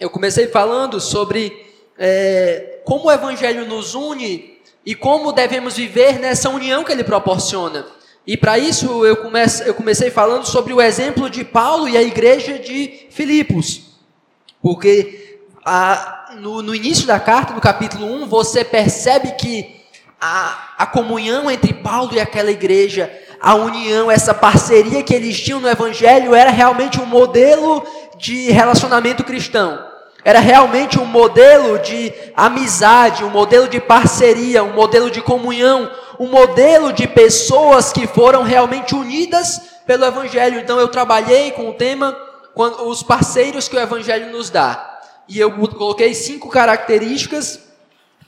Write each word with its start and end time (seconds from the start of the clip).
eu 0.00 0.08
comecei 0.08 0.46
falando 0.46 1.00
sobre 1.00 1.66
é, 1.98 2.80
como 2.84 3.06
o 3.06 3.12
Evangelho 3.12 3.66
nos 3.66 3.94
une 3.94 4.58
e 4.86 4.94
como 4.94 5.32
devemos 5.32 5.76
viver 5.76 6.18
nessa 6.18 6.48
união 6.48 6.84
que 6.84 6.92
ele 6.92 7.02
proporciona. 7.02 7.84
E 8.26 8.36
para 8.36 8.58
isso 8.58 9.04
eu, 9.04 9.16
comece, 9.16 9.68
eu 9.68 9.74
comecei 9.74 10.10
falando 10.10 10.44
sobre 10.46 10.72
o 10.72 10.80
exemplo 10.80 11.28
de 11.28 11.44
Paulo 11.44 11.88
e 11.88 11.96
a 11.96 12.02
igreja 12.02 12.58
de 12.58 13.08
Filipos. 13.10 13.82
Porque 14.62 15.40
a, 15.64 16.34
no, 16.38 16.62
no, 16.62 16.74
início 16.74 17.06
da 17.06 17.18
carta, 17.18 17.52
no 17.52 17.60
capítulo 17.60 18.06
1, 18.06 18.26
você 18.28 18.62
percebe 18.62 19.32
que 19.32 19.80
a, 20.20 20.74
a 20.78 20.86
comunhão 20.86 21.50
entre 21.50 21.72
Paulo 21.72 22.14
e 22.14 22.20
aquela 22.20 22.50
igreja, 22.50 23.10
a 23.40 23.54
união, 23.54 24.10
essa 24.10 24.34
parceria 24.34 25.02
que 25.02 25.14
eles 25.14 25.40
tinham 25.40 25.60
no 25.60 25.68
Evangelho, 25.68 26.34
era 26.34 26.50
realmente 26.50 27.00
um 27.00 27.06
modelo 27.06 27.82
de 28.18 28.50
relacionamento 28.50 29.24
cristão. 29.24 29.87
Era 30.28 30.40
realmente 30.40 30.98
um 30.98 31.06
modelo 31.06 31.78
de 31.78 32.12
amizade, 32.36 33.24
um 33.24 33.30
modelo 33.30 33.66
de 33.66 33.80
parceria, 33.80 34.62
um 34.62 34.74
modelo 34.74 35.10
de 35.10 35.22
comunhão, 35.22 35.90
um 36.20 36.26
modelo 36.26 36.92
de 36.92 37.08
pessoas 37.08 37.94
que 37.94 38.06
foram 38.06 38.42
realmente 38.42 38.94
unidas 38.94 39.58
pelo 39.86 40.04
Evangelho. 40.04 40.60
Então 40.60 40.78
eu 40.78 40.88
trabalhei 40.88 41.52
com 41.52 41.70
o 41.70 41.72
tema 41.72 42.14
os 42.54 43.02
parceiros 43.02 43.68
que 43.68 43.76
o 43.76 43.80
Evangelho 43.80 44.30
nos 44.30 44.50
dá. 44.50 45.00
E 45.26 45.40
eu 45.40 45.50
coloquei 45.50 46.12
cinco 46.12 46.50
características 46.50 47.60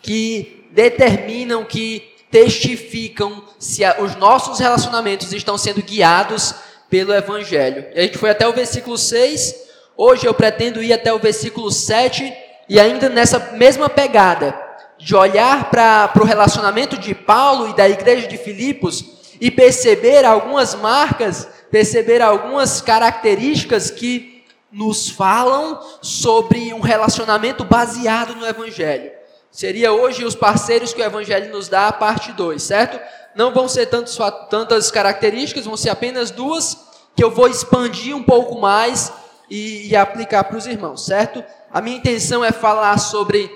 que 0.01 0.67
determinam, 0.71 1.67
que 1.67 2.15
testificam 2.31 3.45
se 3.59 3.83
os 3.99 4.17
nossos 4.17 4.59
relacionamentos 4.59 5.35
estão 5.35 5.59
sendo 5.59 5.83
guiados 5.83 6.55
pelo 6.89 7.13
Evangelho. 7.13 7.89
E 7.95 7.99
a 7.99 8.03
gente 8.05 8.17
foi 8.17 8.31
até 8.31 8.49
o 8.49 8.55
versículo 8.55 8.97
6. 8.97 9.69
Hoje 10.03 10.27
eu 10.27 10.33
pretendo 10.33 10.83
ir 10.83 10.95
até 10.95 11.13
o 11.13 11.19
versículo 11.19 11.71
7 11.71 12.33
e 12.71 12.81
ainda 12.81 13.11
nessa 13.11 13.39
mesma 13.53 13.87
pegada 13.87 14.59
de 14.97 15.15
olhar 15.15 15.71
para 15.71 16.11
o 16.19 16.25
relacionamento 16.25 16.97
de 16.97 17.15
Paulo 17.15 17.69
e 17.69 17.77
da 17.77 17.87
igreja 17.87 18.27
de 18.27 18.39
Filipos 18.39 19.05
e 19.39 19.51
perceber 19.51 20.25
algumas 20.25 20.75
marcas, 20.75 21.47
perceber 21.71 22.23
algumas 22.23 22.81
características 22.81 23.91
que 23.91 24.43
nos 24.73 25.11
falam 25.11 25.79
sobre 26.01 26.73
um 26.73 26.81
relacionamento 26.81 27.63
baseado 27.63 28.35
no 28.37 28.47
Evangelho. 28.47 29.13
Seria 29.51 29.93
hoje 29.93 30.25
os 30.25 30.35
parceiros 30.35 30.95
que 30.95 31.03
o 31.03 31.05
Evangelho 31.05 31.53
nos 31.53 31.69
dá, 31.69 31.93
parte 31.93 32.33
2, 32.33 32.63
certo? 32.63 32.99
Não 33.37 33.53
vão 33.53 33.69
ser 33.69 33.85
tantos, 33.85 34.19
tantas 34.49 34.91
características, 34.91 35.67
vão 35.67 35.77
ser 35.77 35.91
apenas 35.91 36.31
duas, 36.31 36.89
que 37.15 37.23
eu 37.23 37.31
vou 37.31 37.49
expandir 37.49 38.17
um 38.17 38.23
pouco 38.23 38.59
mais 38.59 39.13
e, 39.51 39.89
e 39.89 39.97
aplicar 39.97 40.45
para 40.45 40.57
os 40.57 40.67
irmãos, 40.67 41.05
certo? 41.05 41.45
A 41.71 41.81
minha 41.81 41.97
intenção 41.97 42.45
é 42.45 42.53
falar 42.53 42.99
sobre 42.99 43.51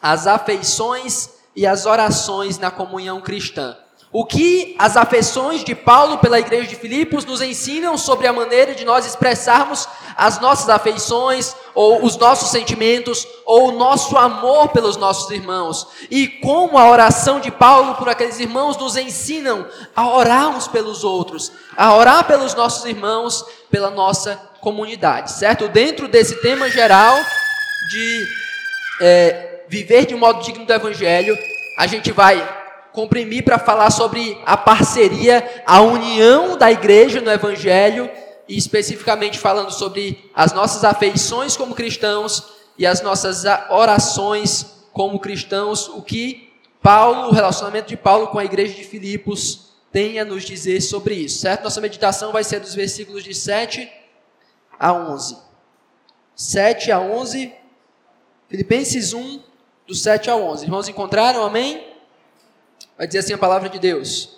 as 0.00 0.26
afeições 0.26 1.30
e 1.54 1.66
as 1.66 1.86
orações 1.86 2.58
na 2.58 2.70
comunhão 2.70 3.20
cristã. 3.20 3.76
O 4.14 4.26
que 4.26 4.76
as 4.78 4.94
afeições 4.94 5.64
de 5.64 5.74
Paulo 5.74 6.18
pela 6.18 6.38
igreja 6.38 6.68
de 6.68 6.76
Filipos 6.76 7.24
nos 7.24 7.40
ensinam 7.40 7.96
sobre 7.96 8.26
a 8.26 8.32
maneira 8.32 8.74
de 8.74 8.84
nós 8.84 9.06
expressarmos 9.06 9.88
as 10.14 10.38
nossas 10.38 10.68
afeições, 10.68 11.56
ou 11.74 12.04
os 12.04 12.18
nossos 12.18 12.50
sentimentos, 12.50 13.26
ou 13.46 13.68
o 13.68 13.78
nosso 13.78 14.18
amor 14.18 14.68
pelos 14.68 14.98
nossos 14.98 15.30
irmãos. 15.30 15.86
E 16.10 16.28
como 16.28 16.76
a 16.76 16.90
oração 16.90 17.40
de 17.40 17.50
Paulo 17.50 17.94
por 17.94 18.06
aqueles 18.06 18.38
irmãos 18.38 18.76
nos 18.76 18.98
ensinam 18.98 19.66
a 19.96 20.06
orar 20.06 20.50
uns 20.50 20.68
pelos 20.68 21.04
outros, 21.04 21.50
a 21.74 21.96
orar 21.96 22.26
pelos 22.26 22.54
nossos 22.54 22.84
irmãos, 22.84 23.42
pela 23.70 23.88
nossa 23.88 24.38
comunidade, 24.62 25.32
certo? 25.32 25.66
Dentro 25.66 26.06
desse 26.06 26.36
tema 26.36 26.70
geral 26.70 27.18
de 27.90 28.28
é, 29.00 29.64
viver 29.68 30.06
de 30.06 30.14
um 30.14 30.18
modo 30.18 30.40
digno 30.40 30.64
do 30.64 30.72
Evangelho, 30.72 31.36
a 31.76 31.88
gente 31.88 32.12
vai 32.12 32.60
comprimir 32.92 33.42
para 33.42 33.58
falar 33.58 33.90
sobre 33.90 34.40
a 34.46 34.56
parceria, 34.56 35.62
a 35.66 35.80
união 35.80 36.56
da 36.56 36.70
igreja 36.70 37.20
no 37.20 37.30
Evangelho, 37.30 38.08
e 38.48 38.56
especificamente 38.56 39.36
falando 39.36 39.72
sobre 39.72 40.30
as 40.32 40.52
nossas 40.52 40.84
afeições 40.84 41.56
como 41.56 41.74
cristãos 41.74 42.44
e 42.78 42.86
as 42.86 43.02
nossas 43.02 43.44
orações 43.68 44.66
como 44.92 45.18
cristãos, 45.18 45.88
o 45.88 46.02
que 46.02 46.52
Paulo, 46.80 47.30
o 47.30 47.32
relacionamento 47.32 47.88
de 47.88 47.96
Paulo 47.96 48.28
com 48.28 48.38
a 48.38 48.44
igreja 48.44 48.74
de 48.74 48.84
Filipos 48.84 49.72
tem 49.90 50.20
a 50.20 50.24
nos 50.24 50.44
dizer 50.44 50.80
sobre 50.80 51.14
isso, 51.14 51.40
certo? 51.40 51.64
Nossa 51.64 51.80
meditação 51.80 52.30
vai 52.30 52.44
ser 52.44 52.60
dos 52.60 52.74
versículos 52.74 53.24
de 53.24 53.34
7 53.34 54.01
a 54.82 54.92
11. 54.92 55.38
7 56.34 56.90
a 56.90 56.98
11, 56.98 57.54
Filipenses 58.48 59.12
1, 59.12 59.40
do 59.86 59.94
7 59.94 60.28
ao 60.28 60.42
11. 60.42 60.64
Irmãos, 60.64 60.88
encontraram? 60.88 61.44
Amém? 61.44 61.86
Vai 62.98 63.06
dizer 63.06 63.20
assim 63.20 63.32
a 63.32 63.38
palavra 63.38 63.68
de 63.68 63.78
Deus. 63.78 64.36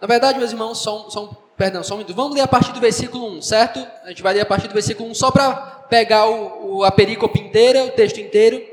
Na 0.00 0.08
verdade, 0.08 0.38
meus 0.38 0.52
irmãos, 0.52 0.78
só 0.78 1.10
só 1.10 1.36
perdão, 1.54 1.82
só 1.84 1.94
um 1.94 1.98
minuto. 1.98 2.16
Vamos 2.16 2.34
ler 2.34 2.40
a 2.40 2.48
partir 2.48 2.72
do 2.72 2.80
versículo 2.80 3.26
1, 3.36 3.42
certo? 3.42 3.86
A 4.04 4.08
gente 4.08 4.22
vai 4.22 4.32
ler 4.32 4.40
a 4.40 4.46
partir 4.46 4.68
do 4.68 4.72
versículo 4.72 5.10
1 5.10 5.14
só 5.14 5.30
para 5.30 5.52
pegar 5.90 6.26
o, 6.26 6.78
o, 6.78 6.84
a 6.84 6.90
perícope 6.90 7.38
inteira, 7.38 7.84
o 7.84 7.90
texto 7.90 8.18
inteiro. 8.18 8.64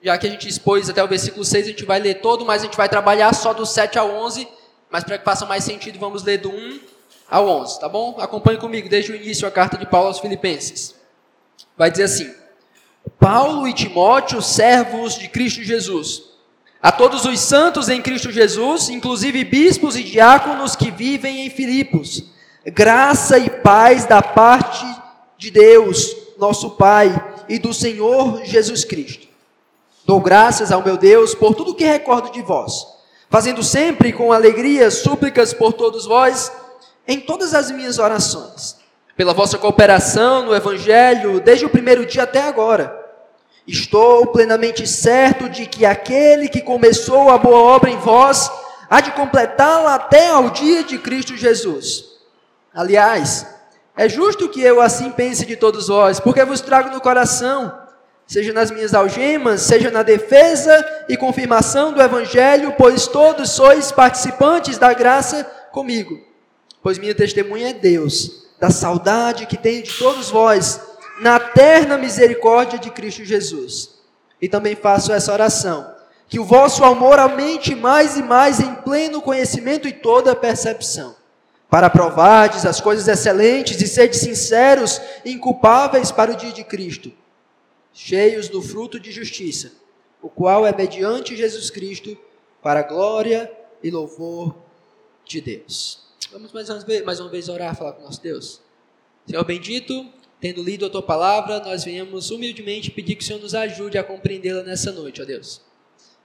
Já 0.00 0.16
que 0.16 0.28
a 0.28 0.30
gente 0.30 0.48
expôs 0.48 0.88
até 0.88 1.02
o 1.02 1.08
versículo 1.08 1.44
6, 1.44 1.66
a 1.66 1.70
gente 1.70 1.84
vai 1.84 1.98
ler 1.98 2.20
todo, 2.20 2.44
mas 2.44 2.62
a 2.62 2.66
gente 2.66 2.76
vai 2.76 2.88
trabalhar 2.88 3.34
só 3.34 3.52
do 3.52 3.66
7 3.66 3.98
ao 3.98 4.08
11. 4.10 4.46
Mas 4.88 5.02
para 5.02 5.18
que 5.18 5.24
faça 5.24 5.44
mais 5.44 5.64
sentido, 5.64 5.98
vamos 5.98 6.22
ler 6.22 6.38
do 6.38 6.50
1 6.50 6.80
ao 7.30 7.48
11, 7.48 7.80
tá 7.80 7.88
bom? 7.88 8.16
Acompanhe 8.18 8.58
comigo 8.58 8.88
desde 8.88 9.12
o 9.12 9.16
início 9.16 9.46
a 9.46 9.50
carta 9.50 9.76
de 9.76 9.86
Paulo 9.86 10.08
aos 10.08 10.18
Filipenses. 10.18 10.94
Vai 11.76 11.90
dizer 11.90 12.04
assim: 12.04 12.32
Paulo 13.18 13.68
e 13.68 13.72
Timóteo, 13.72 14.40
servos 14.40 15.14
de 15.18 15.28
Cristo 15.28 15.62
Jesus. 15.62 16.28
A 16.80 16.92
todos 16.92 17.24
os 17.24 17.40
santos 17.40 17.88
em 17.88 18.00
Cristo 18.00 18.30
Jesus, 18.30 18.88
inclusive 18.88 19.44
bispos 19.44 19.96
e 19.96 20.02
diáconos 20.02 20.76
que 20.76 20.90
vivem 20.90 21.44
em 21.44 21.50
Filipos, 21.50 22.24
graça 22.66 23.36
e 23.36 23.50
paz 23.50 24.04
da 24.04 24.22
parte 24.22 24.86
de 25.36 25.50
Deus, 25.50 26.16
nosso 26.38 26.70
Pai, 26.70 27.12
e 27.48 27.58
do 27.58 27.74
Senhor 27.74 28.44
Jesus 28.44 28.84
Cristo. 28.84 29.26
Dou 30.04 30.20
graças 30.20 30.70
ao 30.70 30.82
meu 30.82 30.96
Deus 30.96 31.34
por 31.34 31.54
tudo 31.54 31.74
que 31.74 31.84
recordo 31.84 32.30
de 32.30 32.42
vós, 32.42 32.86
fazendo 33.28 33.62
sempre 33.62 34.12
com 34.12 34.32
alegria 34.32 34.90
súplicas 34.90 35.52
por 35.52 35.72
todos 35.72 36.06
vós, 36.06 36.52
em 37.08 37.18
todas 37.18 37.54
as 37.54 37.70
minhas 37.70 37.98
orações, 37.98 38.76
pela 39.16 39.34
vossa 39.34 39.58
cooperação 39.58 40.44
no 40.44 40.54
Evangelho, 40.54 41.40
desde 41.40 41.64
o 41.64 41.70
primeiro 41.70 42.06
dia 42.06 42.22
até 42.22 42.42
agora 42.42 43.08
Estou 43.68 44.28
plenamente 44.28 44.86
certo 44.86 45.46
de 45.46 45.66
que 45.66 45.84
aquele 45.84 46.48
que 46.48 46.62
começou 46.62 47.28
a 47.28 47.36
boa 47.36 47.58
obra 47.58 47.90
em 47.90 47.98
vós 47.98 48.50
há 48.88 49.02
de 49.02 49.10
completá-la 49.10 49.94
até 49.94 50.28
ao 50.28 50.48
dia 50.48 50.82
de 50.82 50.96
Cristo 50.96 51.36
Jesus. 51.36 52.04
Aliás, 52.74 53.46
é 53.94 54.08
justo 54.08 54.48
que 54.48 54.62
eu 54.62 54.80
assim 54.80 55.10
pense 55.10 55.44
de 55.44 55.54
todos 55.54 55.88
vós, 55.88 56.18
porque 56.18 56.42
vos 56.46 56.62
trago 56.62 56.88
no 56.88 56.98
coração, 56.98 57.78
seja 58.26 58.54
nas 58.54 58.70
minhas 58.70 58.94
algemas, 58.94 59.60
seja 59.60 59.90
na 59.90 60.02
defesa 60.02 61.04
e 61.06 61.14
confirmação 61.14 61.92
do 61.92 62.00
Evangelho, 62.00 62.72
pois 62.78 63.06
todos 63.06 63.50
sois 63.50 63.92
participantes 63.92 64.78
da 64.78 64.94
graça 64.94 65.44
comigo. 65.72 66.18
Pois 66.82 66.98
minha 66.98 67.14
testemunha 67.14 67.70
é 67.70 67.72
Deus, 67.72 68.46
da 68.58 68.70
saudade 68.70 69.46
que 69.46 69.56
tenho 69.56 69.82
de 69.82 69.92
todos 69.98 70.30
vós 70.30 70.80
na 71.20 71.38
terna 71.38 71.98
misericórdia 71.98 72.78
de 72.78 72.90
Cristo 72.90 73.24
Jesus. 73.24 73.98
E 74.40 74.48
também 74.48 74.76
faço 74.76 75.12
essa 75.12 75.32
oração: 75.32 75.94
que 76.28 76.38
o 76.38 76.44
vosso 76.44 76.84
amor 76.84 77.18
aumente 77.18 77.74
mais 77.74 78.16
e 78.16 78.22
mais 78.22 78.60
em 78.60 78.74
pleno 78.76 79.20
conhecimento 79.20 79.88
e 79.88 79.92
toda 79.92 80.36
percepção, 80.36 81.16
para 81.68 81.90
provardes 81.90 82.64
as 82.64 82.80
coisas 82.80 83.08
excelentes 83.08 83.80
e 83.80 83.88
seres 83.88 84.18
sinceros 84.18 85.00
e 85.24 85.32
inculpáveis 85.32 86.12
para 86.12 86.32
o 86.32 86.36
dia 86.36 86.52
de 86.52 86.64
Cristo, 86.64 87.12
cheios 87.92 88.48
do 88.48 88.62
fruto 88.62 89.00
de 89.00 89.10
justiça, 89.10 89.72
o 90.22 90.28
qual 90.28 90.66
é 90.66 90.74
mediante 90.74 91.36
Jesus 91.36 91.70
Cristo, 91.70 92.16
para 92.62 92.82
glória 92.82 93.50
e 93.82 93.90
louvor 93.90 94.54
de 95.24 95.40
Deus. 95.40 96.07
Vamos 96.30 96.52
mais 96.52 96.68
uma 96.68 96.80
vez, 96.80 97.04
mais 97.04 97.20
uma 97.20 97.28
vez 97.28 97.48
orar, 97.48 97.74
falar 97.74 97.92
com 97.92 98.02
nosso 98.02 98.22
Deus. 98.22 98.60
Senhor 99.26 99.44
bendito, 99.44 100.06
Tendo 100.40 100.62
lido 100.62 100.86
a 100.86 100.90
tua 100.90 101.02
palavra, 101.02 101.58
nós 101.58 101.82
viemos 101.82 102.30
humildemente 102.30 102.92
pedir 102.92 103.16
que 103.16 103.24
o 103.24 103.26
Senhor 103.26 103.40
nos 103.40 103.56
ajude 103.56 103.98
a 103.98 104.04
compreendê-la 104.04 104.62
nessa 104.62 104.92
noite, 104.92 105.20
ó 105.20 105.24
Deus. 105.24 105.60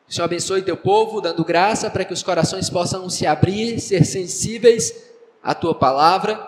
Que 0.05 0.11
o 0.11 0.13
Senhor 0.13 0.25
abençoe 0.25 0.61
teu 0.61 0.77
povo, 0.77 1.19
dando 1.19 1.44
graça 1.44 1.89
para 1.89 2.05
que 2.05 2.13
os 2.13 2.21
corações 2.21 2.69
possam 2.69 3.09
se 3.09 3.25
abrir, 3.25 3.79
ser 3.79 4.05
sensíveis 4.05 4.94
à 5.41 5.55
tua 5.55 5.73
palavra, 5.73 6.47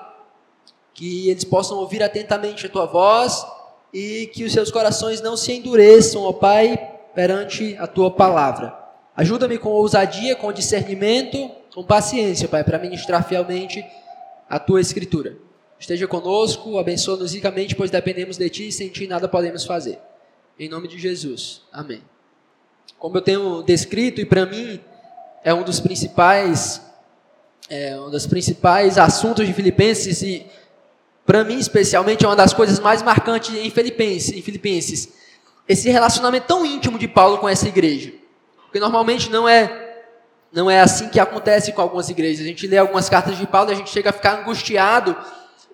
que 0.93 1.27
eles 1.27 1.43
possam 1.43 1.77
ouvir 1.79 2.03
atentamente 2.03 2.67
a 2.67 2.69
tua 2.69 2.85
voz 2.85 3.43
e 3.91 4.27
que 4.27 4.43
os 4.43 4.53
seus 4.53 4.69
corações 4.69 5.21
não 5.21 5.35
se 5.35 5.53
endureçam, 5.53 6.21
ó 6.21 6.33
Pai, 6.33 6.77
perante 7.15 7.75
a 7.79 7.87
tua 7.87 8.11
palavra. 8.11 8.77
Ajuda-me 9.17 9.57
com 9.57 9.69
ousadia, 9.69 10.35
com 10.35 10.53
discernimento, 10.53 11.49
com 11.75 11.83
paciência, 11.83 12.47
Pai, 12.47 12.63
para 12.63 12.79
ministrar 12.79 13.27
fielmente 13.27 13.85
a 14.49 14.57
tua 14.57 14.79
escritura. 14.79 15.37
esteja 15.77 16.07
conosco, 16.07 16.79
abençoa-nos 16.79 17.33
ricamente, 17.33 17.75
pois 17.75 17.91
dependemos 17.91 18.37
de 18.37 18.49
Ti 18.49 18.69
e 18.69 18.71
sem 18.71 18.87
Ti 18.87 19.05
nada 19.07 19.27
podemos 19.27 19.65
fazer. 19.65 19.99
Em 20.57 20.69
nome 20.69 20.87
de 20.87 20.97
Jesus. 20.97 21.63
Amém. 21.73 22.01
Como 22.97 23.17
eu 23.17 23.21
tenho 23.21 23.61
descrito, 23.61 24.21
e 24.21 24.25
para 24.25 24.45
mim 24.45 24.79
é 25.43 25.53
um 25.53 25.63
dos 25.63 25.81
principais, 25.81 26.81
é 27.69 27.99
um 27.99 28.09
dos 28.09 28.25
principais 28.25 28.97
assuntos 28.97 29.45
de 29.45 29.51
Filipenses, 29.51 30.21
e 30.21 30.47
para 31.25 31.43
mim 31.43 31.59
especialmente 31.59 32.23
é 32.23 32.27
uma 32.27 32.37
das 32.37 32.53
coisas 32.53 32.79
mais 32.79 33.03
marcantes 33.03 33.53
em 33.53 33.69
Filipenses, 33.69 34.31
em 34.31 34.41
Filipenses, 34.41 35.09
esse 35.67 35.89
relacionamento 35.89 36.47
tão 36.47 36.65
íntimo 36.65 36.97
de 36.97 37.09
Paulo 37.09 37.37
com 37.37 37.49
essa 37.49 37.67
igreja. 37.67 38.13
Porque 38.63 38.79
normalmente 38.79 39.29
não 39.29 39.47
é 39.47 39.84
não 40.55 40.71
é 40.71 40.79
assim 40.79 41.09
que 41.09 41.19
acontece 41.19 41.73
com 41.73 41.81
algumas 41.81 42.09
igrejas. 42.09 42.45
A 42.45 42.47
gente 42.47 42.65
lê 42.65 42.77
algumas 42.77 43.09
cartas 43.09 43.37
de 43.37 43.45
Paulo 43.45 43.69
e 43.69 43.73
a 43.73 43.75
gente 43.75 43.89
chega 43.89 44.09
a 44.09 44.13
ficar 44.13 44.39
angustiado 44.39 45.13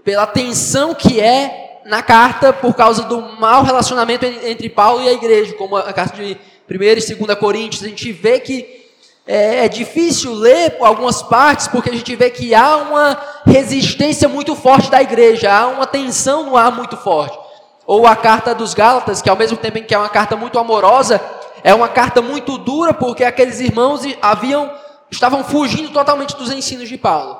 pela 0.03 0.25
tensão 0.25 0.95
que 0.95 1.21
é 1.21 1.81
na 1.85 2.01
carta 2.01 2.51
por 2.51 2.73
causa 2.73 3.03
do 3.03 3.21
mau 3.39 3.63
relacionamento 3.63 4.25
entre 4.25 4.69
Paulo 4.69 5.03
e 5.03 5.07
a 5.07 5.13
igreja, 5.13 5.53
como 5.53 5.77
a 5.77 5.93
carta 5.93 6.17
de 6.17 6.35
1 6.67 6.73
e 6.73 7.15
2 7.15 7.39
Coríntios. 7.39 7.83
A 7.83 7.87
gente 7.87 8.11
vê 8.11 8.39
que 8.39 8.81
é, 9.27 9.65
é 9.65 9.67
difícil 9.69 10.33
ler 10.33 10.75
algumas 10.79 11.21
partes 11.21 11.67
porque 11.67 11.91
a 11.91 11.93
gente 11.93 12.15
vê 12.15 12.31
que 12.31 12.55
há 12.55 12.77
uma 12.77 13.15
resistência 13.45 14.27
muito 14.27 14.55
forte 14.55 14.89
da 14.89 14.99
igreja, 14.99 15.53
há 15.53 15.67
uma 15.67 15.85
tensão 15.85 16.43
no 16.43 16.57
ar 16.57 16.71
muito 16.71 16.97
forte. 16.97 17.37
Ou 17.85 18.07
a 18.07 18.15
carta 18.15 18.55
dos 18.55 18.73
Gálatas, 18.73 19.21
que 19.21 19.29
ao 19.29 19.37
mesmo 19.37 19.57
tempo 19.57 19.77
em 19.77 19.83
que 19.83 19.93
é 19.93 19.97
uma 19.97 20.09
carta 20.09 20.35
muito 20.35 20.57
amorosa, 20.57 21.21
é 21.63 21.73
uma 21.73 21.87
carta 21.87 22.21
muito 22.21 22.57
dura 22.57 22.93
porque 22.93 23.23
aqueles 23.23 23.59
irmãos 23.59 24.01
haviam 24.21 24.71
estavam 25.09 25.43
fugindo 25.43 25.91
totalmente 25.91 26.35
dos 26.35 26.51
ensinos 26.51 26.87
de 26.87 26.97
Paulo. 26.97 27.37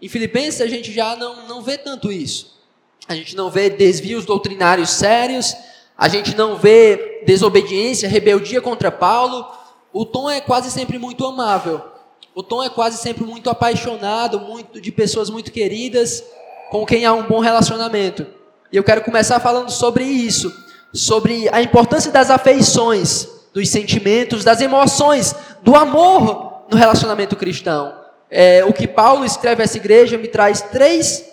Em 0.00 0.08
Filipenses 0.08 0.60
a 0.60 0.66
gente 0.66 0.92
já 0.92 1.14
não, 1.16 1.46
não 1.46 1.62
vê 1.62 1.76
tanto 1.76 2.10
isso. 2.10 2.58
A 3.06 3.14
gente 3.14 3.36
não 3.36 3.50
vê 3.50 3.68
desvios 3.70 4.24
doutrinários 4.24 4.90
sérios, 4.90 5.54
a 5.96 6.08
gente 6.08 6.36
não 6.36 6.56
vê 6.56 7.22
desobediência, 7.26 8.08
rebeldia 8.08 8.60
contra 8.60 8.90
Paulo. 8.90 9.46
O 9.92 10.04
tom 10.04 10.30
é 10.30 10.40
quase 10.40 10.70
sempre 10.70 10.98
muito 10.98 11.26
amável. 11.26 11.82
O 12.34 12.42
tom 12.42 12.62
é 12.62 12.70
quase 12.70 12.98
sempre 12.98 13.24
muito 13.24 13.50
apaixonado, 13.50 14.40
muito 14.40 14.80
de 14.80 14.92
pessoas 14.92 15.28
muito 15.28 15.50
queridas, 15.50 16.22
com 16.70 16.86
quem 16.86 17.04
há 17.04 17.12
um 17.12 17.24
bom 17.24 17.40
relacionamento. 17.40 18.26
E 18.70 18.76
eu 18.76 18.84
quero 18.84 19.02
começar 19.02 19.40
falando 19.40 19.70
sobre 19.70 20.04
isso 20.04 20.67
sobre 20.92 21.48
a 21.52 21.62
importância 21.62 22.10
das 22.10 22.30
afeições, 22.30 23.28
dos 23.52 23.68
sentimentos, 23.68 24.44
das 24.44 24.60
emoções, 24.60 25.34
do 25.62 25.74
amor 25.74 26.64
no 26.70 26.76
relacionamento 26.76 27.36
cristão. 27.36 27.94
É, 28.30 28.64
o 28.64 28.72
que 28.72 28.86
Paulo 28.86 29.24
escreve 29.24 29.62
a 29.62 29.64
essa 29.64 29.76
igreja 29.76 30.18
me 30.18 30.28
traz 30.28 30.60
três, 30.60 31.24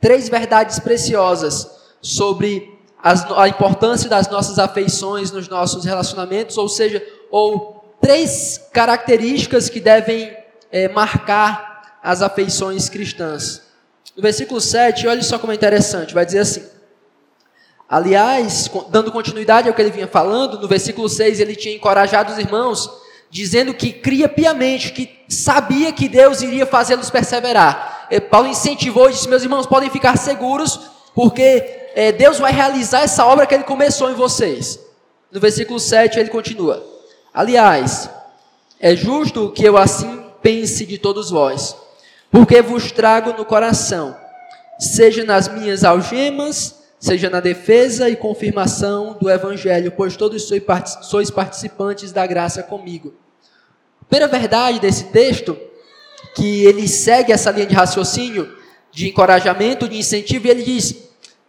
três 0.00 0.28
verdades 0.28 0.78
preciosas 0.78 1.70
sobre 2.00 2.76
as, 3.02 3.24
a 3.32 3.48
importância 3.48 4.08
das 4.08 4.28
nossas 4.28 4.58
afeições 4.58 5.30
nos 5.30 5.48
nossos 5.48 5.84
relacionamentos, 5.84 6.58
ou 6.58 6.68
seja, 6.68 7.04
ou 7.30 7.96
três 8.00 8.60
características 8.72 9.68
que 9.68 9.80
devem 9.80 10.36
é, 10.70 10.88
marcar 10.88 11.98
as 12.02 12.22
afeições 12.22 12.88
cristãs. 12.88 13.62
No 14.16 14.22
versículo 14.22 14.60
7, 14.60 15.06
olha 15.06 15.22
só 15.22 15.38
como 15.38 15.52
é 15.52 15.54
interessante, 15.54 16.14
vai 16.14 16.24
dizer 16.24 16.40
assim: 16.40 16.64
Aliás, 17.88 18.68
dando 18.88 19.12
continuidade 19.12 19.68
ao 19.68 19.74
que 19.74 19.80
ele 19.80 19.92
vinha 19.92 20.08
falando, 20.08 20.60
no 20.60 20.66
versículo 20.66 21.08
6 21.08 21.38
ele 21.38 21.54
tinha 21.54 21.74
encorajado 21.74 22.32
os 22.32 22.38
irmãos, 22.38 22.90
dizendo 23.30 23.72
que 23.72 23.92
cria 23.92 24.28
piamente, 24.28 24.92
que 24.92 25.08
sabia 25.28 25.92
que 25.92 26.08
Deus 26.08 26.42
iria 26.42 26.66
fazê-los 26.66 27.10
perseverar. 27.10 28.06
E 28.10 28.20
Paulo 28.20 28.48
incentivou 28.48 29.08
e 29.08 29.12
disse: 29.12 29.28
Meus 29.28 29.42
irmãos, 29.42 29.66
podem 29.66 29.88
ficar 29.88 30.16
seguros, 30.16 30.80
porque 31.14 31.90
é, 31.94 32.10
Deus 32.10 32.38
vai 32.38 32.52
realizar 32.52 33.02
essa 33.02 33.24
obra 33.24 33.46
que 33.46 33.54
ele 33.54 33.64
começou 33.64 34.10
em 34.10 34.14
vocês. 34.14 34.80
No 35.30 35.40
versículo 35.40 35.78
7 35.78 36.18
ele 36.18 36.28
continua: 36.28 36.84
Aliás, 37.32 38.10
é 38.80 38.96
justo 38.96 39.50
que 39.50 39.64
eu 39.64 39.76
assim 39.76 40.24
pense 40.42 40.84
de 40.84 40.98
todos 40.98 41.30
vós, 41.30 41.76
porque 42.30 42.60
vos 42.62 42.90
trago 42.90 43.32
no 43.32 43.44
coração, 43.44 44.16
seja 44.78 45.24
nas 45.24 45.48
minhas 45.48 45.84
algemas, 45.84 46.75
seja 46.98 47.28
na 47.28 47.40
defesa 47.40 48.08
e 48.08 48.16
confirmação 48.16 49.16
do 49.20 49.30
Evangelho, 49.30 49.92
pois 49.92 50.16
todos 50.16 50.50
sois 51.02 51.30
participantes 51.30 52.12
da 52.12 52.26
graça 52.26 52.62
comigo. 52.62 53.14
Primeira 54.08 54.28
verdade 54.28 54.80
desse 54.80 55.04
texto, 55.04 55.56
que 56.34 56.64
ele 56.64 56.86
segue 56.86 57.32
essa 57.32 57.50
linha 57.50 57.66
de 57.66 57.74
raciocínio, 57.74 58.56
de 58.90 59.08
encorajamento, 59.08 59.88
de 59.88 59.98
incentivo, 59.98 60.46
e 60.46 60.50
ele 60.50 60.62
diz: 60.62 60.94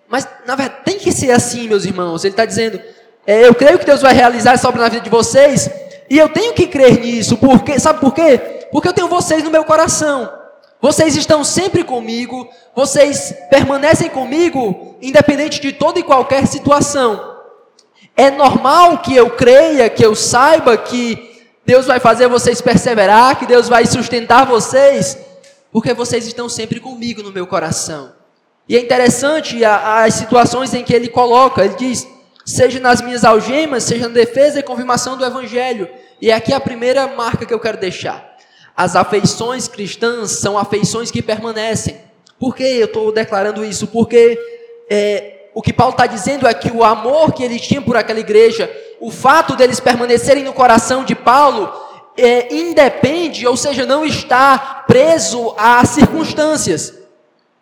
Mas 0.08 0.28
na 0.46 0.56
verdade 0.56 0.82
tem 0.84 0.98
que 0.98 1.12
ser 1.12 1.32
assim, 1.32 1.68
meus 1.68 1.86
irmãos. 1.86 2.24
Ele 2.24 2.34
está 2.34 2.46
dizendo: 2.46 2.80
é, 3.26 3.48
Eu 3.48 3.54
creio 3.54 3.80
que 3.80 3.86
Deus 3.86 4.02
vai 4.02 4.14
realizar 4.14 4.54
essa 4.54 4.68
obra 4.68 4.82
na 4.82 4.90
vida 4.90 5.04
de 5.04 5.10
vocês, 5.10 5.70
e 6.10 6.18
eu 6.18 6.30
tenho 6.30 6.54
que 6.54 6.68
crer 6.68 7.00
nisso, 7.00 7.38
porque, 7.38 7.80
sabe 7.80 8.00
por 8.00 8.14
quê? 8.14 8.38
Porque 8.72 8.88
eu 8.88 8.94
tenho 8.94 9.08
vocês 9.08 9.44
no 9.44 9.52
meu 9.52 9.64
coração. 9.64 10.37
Vocês 10.82 11.16
estão 11.16 11.44
sempre 11.44 11.84
comigo, 11.84 12.48
vocês 12.76 13.34
permanecem 13.50 14.10
comigo, 14.10 14.96
independente 15.02 15.60
de 15.60 15.74
toda 15.74 16.00
e 16.00 16.04
qualquer 16.04 16.46
situação. 16.46 17.36
É 18.16 18.30
normal 18.30 19.00
que 19.00 19.16
eu 19.16 19.32
creia, 19.32 19.90
que 19.90 20.06
eu 20.06 20.16
saiba 20.16 20.78
que 20.78 21.42
Deus 21.66 21.86
vai 21.86 22.00
fazer 22.00 22.28
vocês 22.28 22.62
perseverar, 22.62 23.38
que 23.38 23.46
Deus 23.46 23.68
vai 23.68 23.86
sustentar 23.86 24.46
vocês, 24.46 25.18
porque 25.72 25.94
vocês 25.94 26.26
estão 26.26 26.48
sempre 26.48 26.80
comigo 26.80 27.24
no 27.24 27.32
meu 27.32 27.48
coração. 27.48 28.14
E 28.70 28.78
é 28.78 28.82
interessante 28.82 29.64
as 29.66 30.14
situações 30.14 30.74
em 30.74 30.84
que 30.84 30.94
ele 30.94 31.08
coloca, 31.08 31.66
ele 31.66 31.76
diz: 31.76 32.08
seja 32.46 32.80
nas 32.80 33.02
minhas 33.02 33.26
algemas, 33.26 33.84
seja 33.84 34.08
na 34.08 34.14
defesa 34.14 34.60
e 34.60 34.64
confirmação 34.64 35.18
do 35.18 35.26
Evangelho. 35.26 35.90
E 36.22 36.30
é 36.32 36.34
aqui 36.34 36.54
a 36.54 36.60
primeira 36.60 37.08
marca 37.08 37.46
que 37.46 37.54
eu 37.54 37.60
quero 37.60 37.78
deixar. 37.78 38.37
As 38.78 38.96
afeições 38.96 39.68
cristãs 39.68 40.34
são 40.34 40.56
afeições 40.56 41.10
que 41.10 41.24
permanecem. 41.24 41.98
Por 42.40 42.56
que 42.56 42.64
eu 42.64 42.86
estou 42.86 43.12
declarando 43.12 43.66
isso? 43.66 43.88
Porque 43.88 44.40
é, 44.88 45.50
o 45.56 45.64
que 45.64 45.74
Paulo 45.74 45.94
está 45.94 46.06
dizendo 46.06 46.48
é 46.48 46.54
que 46.54 46.72
o 46.72 46.84
amor 46.84 47.34
que 47.34 47.44
ele 47.44 47.58
tinha 47.58 47.82
por 47.82 47.98
aquela 47.98 48.20
igreja, 48.20 48.72
o 49.00 49.10
fato 49.10 49.56
deles 49.56 49.80
permanecerem 49.80 50.44
no 50.44 50.54
coração 50.54 51.04
de 51.04 51.16
Paulo, 51.16 51.74
é, 52.16 52.54
independe, 52.54 53.48
ou 53.48 53.58
seja, 53.58 53.84
não 53.84 54.06
está 54.06 54.84
preso 54.88 55.56
a 55.58 55.84
circunstâncias. 55.84 56.94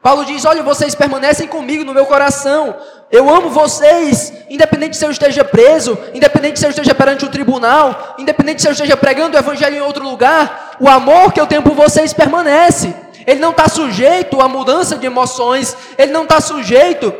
Paulo 0.01 0.25
diz: 0.25 0.43
Olha, 0.43 0.61
vocês 0.61 0.93
permanecem 0.93 1.47
comigo 1.47 1.85
no 1.85 1.93
meu 1.93 2.05
coração. 2.05 2.75
Eu 3.09 3.29
amo 3.33 3.49
vocês, 3.49 4.33
independente 4.49 4.97
se 4.97 5.05
eu 5.05 5.11
esteja 5.11 5.43
preso, 5.43 5.97
independente 6.13 6.59
se 6.59 6.65
eu 6.65 6.69
esteja 6.69 6.93
perante 6.93 7.23
um 7.23 7.29
tribunal, 7.29 8.15
independente 8.17 8.61
se 8.61 8.67
eu 8.67 8.73
esteja 8.73 8.97
pregando 8.97 9.37
o 9.37 9.39
evangelho 9.39 9.77
em 9.77 9.81
outro 9.81 10.03
lugar. 10.03 10.64
O 10.79 10.89
amor 10.89 11.31
que 11.31 11.39
eu 11.39 11.47
tenho 11.47 11.61
por 11.61 11.73
vocês 11.73 12.13
permanece. 12.13 12.93
Ele 13.25 13.39
não 13.39 13.51
está 13.51 13.67
sujeito 13.67 14.39
a 14.39 14.47
mudança 14.47 14.97
de 14.97 15.05
emoções, 15.05 15.75
ele 15.97 16.11
não 16.11 16.23
está 16.23 16.39
sujeito 16.39 17.13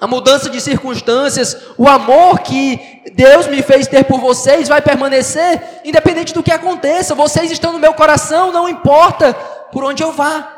a 0.00 0.06
mudança 0.06 0.48
de 0.48 0.60
circunstâncias. 0.60 1.56
O 1.76 1.86
amor 1.88 2.40
que 2.40 3.02
Deus 3.14 3.46
me 3.46 3.62
fez 3.62 3.86
ter 3.86 4.04
por 4.04 4.20
vocês 4.20 4.68
vai 4.68 4.80
permanecer, 4.80 5.62
independente 5.84 6.32
do 6.32 6.42
que 6.42 6.52
aconteça. 6.52 7.14
Vocês 7.14 7.50
estão 7.50 7.72
no 7.72 7.78
meu 7.78 7.92
coração, 7.92 8.52
não 8.52 8.68
importa 8.68 9.34
por 9.70 9.84
onde 9.84 10.02
eu 10.02 10.12
vá. 10.12 10.50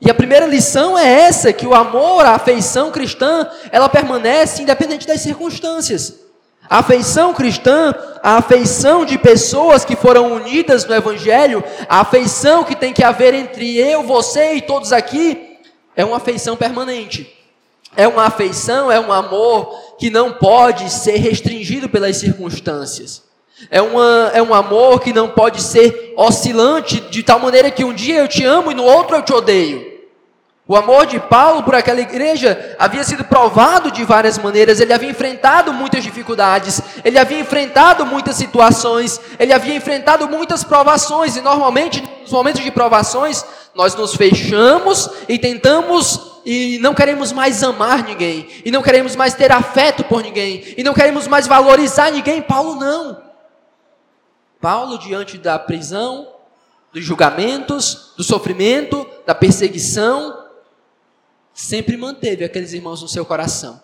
E 0.00 0.10
a 0.10 0.14
primeira 0.14 0.46
lição 0.46 0.98
é 0.98 1.22
essa, 1.22 1.52
que 1.52 1.66
o 1.66 1.74
amor, 1.74 2.26
a 2.26 2.32
afeição 2.32 2.90
cristã, 2.90 3.48
ela 3.70 3.88
permanece 3.88 4.62
independente 4.62 5.06
das 5.06 5.20
circunstâncias. 5.20 6.23
A 6.68 6.78
afeição 6.78 7.34
cristã, 7.34 7.94
a 8.22 8.38
afeição 8.38 9.04
de 9.04 9.18
pessoas 9.18 9.84
que 9.84 9.94
foram 9.94 10.32
unidas 10.32 10.84
no 10.86 10.94
Evangelho, 10.94 11.62
a 11.88 12.00
afeição 12.00 12.64
que 12.64 12.74
tem 12.74 12.92
que 12.92 13.04
haver 13.04 13.34
entre 13.34 13.76
eu, 13.76 14.02
você 14.02 14.54
e 14.54 14.62
todos 14.62 14.92
aqui, 14.92 15.58
é 15.94 16.04
uma 16.04 16.16
afeição 16.16 16.56
permanente. 16.56 17.30
É 17.96 18.08
uma 18.08 18.24
afeição, 18.24 18.90
é 18.90 18.98
um 18.98 19.12
amor 19.12 19.96
que 19.98 20.10
não 20.10 20.32
pode 20.32 20.90
ser 20.90 21.16
restringido 21.16 21.88
pelas 21.88 22.16
circunstâncias. 22.16 23.22
É, 23.70 23.80
uma, 23.80 24.30
é 24.34 24.42
um 24.42 24.52
amor 24.52 25.00
que 25.00 25.12
não 25.12 25.28
pode 25.28 25.62
ser 25.62 26.12
oscilante 26.16 27.00
de 27.00 27.22
tal 27.22 27.38
maneira 27.38 27.70
que 27.70 27.84
um 27.84 27.94
dia 27.94 28.18
eu 28.18 28.28
te 28.28 28.44
amo 28.44 28.72
e 28.72 28.74
no 28.74 28.84
outro 28.84 29.16
eu 29.16 29.22
te 29.22 29.32
odeio. 29.32 29.93
O 30.66 30.74
amor 30.74 31.04
de 31.04 31.20
Paulo 31.20 31.62
por 31.62 31.74
aquela 31.74 32.00
igreja 32.00 32.74
havia 32.78 33.04
sido 33.04 33.22
provado 33.22 33.90
de 33.90 34.02
várias 34.02 34.38
maneiras, 34.38 34.80
ele 34.80 34.94
havia 34.94 35.10
enfrentado 35.10 35.74
muitas 35.74 36.02
dificuldades, 36.02 36.80
ele 37.04 37.18
havia 37.18 37.38
enfrentado 37.38 38.06
muitas 38.06 38.36
situações, 38.36 39.20
ele 39.38 39.52
havia 39.52 39.76
enfrentado 39.76 40.26
muitas 40.26 40.64
provações, 40.64 41.36
e 41.36 41.42
normalmente, 41.42 42.02
nos 42.22 42.32
momentos 42.32 42.62
de 42.64 42.70
provações, 42.70 43.44
nós 43.74 43.94
nos 43.94 44.14
fechamos 44.14 45.10
e 45.28 45.38
tentamos 45.38 46.32
e 46.46 46.78
não 46.80 46.94
queremos 46.94 47.30
mais 47.30 47.62
amar 47.62 48.02
ninguém, 48.02 48.48
e 48.64 48.70
não 48.70 48.82
queremos 48.82 49.14
mais 49.14 49.34
ter 49.34 49.52
afeto 49.52 50.02
por 50.04 50.22
ninguém, 50.22 50.74
e 50.78 50.82
não 50.82 50.94
queremos 50.94 51.28
mais 51.28 51.46
valorizar 51.46 52.10
ninguém. 52.10 52.40
Paulo 52.40 52.76
não. 52.76 53.22
Paulo, 54.62 54.98
diante 54.98 55.36
da 55.36 55.58
prisão, 55.58 56.26
dos 56.90 57.04
julgamentos, 57.04 58.12
do 58.16 58.24
sofrimento, 58.24 59.06
da 59.26 59.34
perseguição, 59.34 60.43
sempre 61.54 61.96
manteve 61.96 62.44
aqueles 62.44 62.72
irmãos 62.72 63.00
no 63.00 63.08
seu 63.08 63.24
coração. 63.24 63.80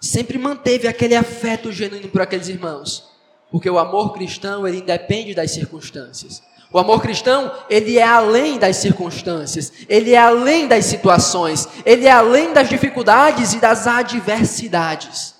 Sempre 0.00 0.38
manteve 0.38 0.86
aquele 0.86 1.16
afeto 1.16 1.72
genuíno 1.72 2.08
por 2.08 2.20
aqueles 2.20 2.48
irmãos. 2.48 3.10
Porque 3.50 3.68
o 3.68 3.78
amor 3.78 4.12
cristão, 4.12 4.68
ele 4.68 4.78
independe 4.78 5.34
das 5.34 5.50
circunstâncias. 5.50 6.42
O 6.72 6.78
amor 6.78 7.02
cristão, 7.02 7.52
ele 7.68 7.98
é 7.98 8.06
além 8.06 8.56
das 8.56 8.76
circunstâncias, 8.76 9.72
ele 9.88 10.12
é 10.12 10.18
além 10.18 10.68
das 10.68 10.84
situações, 10.84 11.68
ele 11.84 12.06
é 12.06 12.12
além 12.12 12.52
das 12.52 12.68
dificuldades 12.68 13.54
e 13.54 13.58
das 13.58 13.88
adversidades. 13.88 15.34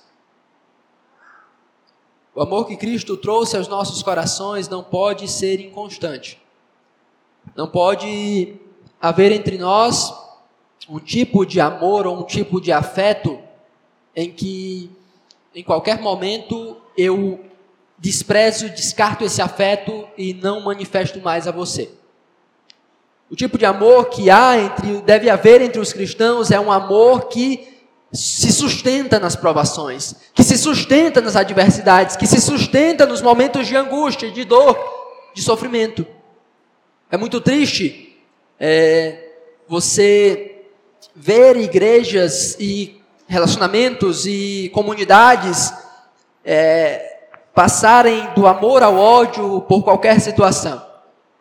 O 2.35 2.41
amor 2.41 2.65
que 2.67 2.75
Cristo 2.75 3.15
trouxe 3.15 3.55
aos 3.55 3.67
nossos 3.67 4.03
corações 4.03 4.67
não 4.67 4.83
pode 4.83 5.27
ser 5.29 5.61
inconstante. 5.61 6.41
Não 7.55 7.67
pode 7.67 8.55
haver 9.01 9.31
entre 9.31 9.57
nós 9.57 10.13
um 10.89 10.99
tipo 10.99 11.45
de 11.45 11.59
amor 11.59 12.07
ou 12.07 12.19
um 12.19 12.23
tipo 12.23 12.59
de 12.59 12.71
afeto 12.71 13.39
em 14.15 14.31
que, 14.31 14.89
em 15.55 15.63
qualquer 15.63 15.99
momento, 15.99 16.77
eu 16.97 17.39
desprezo, 17.97 18.69
descarto 18.69 19.23
esse 19.23 19.41
afeto 19.41 20.07
e 20.17 20.33
não 20.33 20.61
manifesto 20.61 21.19
mais 21.21 21.47
a 21.47 21.51
você. 21.51 21.89
O 23.29 23.35
tipo 23.35 23.57
de 23.57 23.65
amor 23.65 24.09
que 24.09 24.29
há 24.29 24.57
entre, 24.57 25.01
deve 25.03 25.29
haver 25.29 25.61
entre 25.61 25.79
os 25.79 25.93
cristãos 25.93 26.51
é 26.51 26.59
um 26.59 26.71
amor 26.71 27.29
que 27.29 27.71
se 28.11 28.51
sustenta 28.51 29.19
nas 29.19 29.37
provações, 29.37 30.15
que 30.33 30.43
se 30.43 30.57
sustenta 30.57 31.21
nas 31.21 31.37
adversidades, 31.37 32.17
que 32.17 32.27
se 32.27 32.41
sustenta 32.41 33.05
nos 33.05 33.21
momentos 33.21 33.67
de 33.67 33.77
angústia, 33.77 34.29
de 34.29 34.43
dor, 34.43 34.77
de 35.33 35.41
sofrimento. 35.41 36.05
É 37.09 37.15
muito 37.15 37.39
triste 37.39 38.17
é, 38.59 39.29
você 39.67 40.50
ver 41.15 41.57
igrejas 41.57 42.55
e 42.59 43.01
relacionamentos 43.27 44.25
e 44.25 44.69
comunidades 44.73 45.73
é, 46.43 47.19
passarem 47.53 48.29
do 48.35 48.47
amor 48.47 48.83
ao 48.83 48.97
ódio 48.97 49.61
por 49.61 49.83
qualquer 49.83 50.19
situação. 50.19 50.81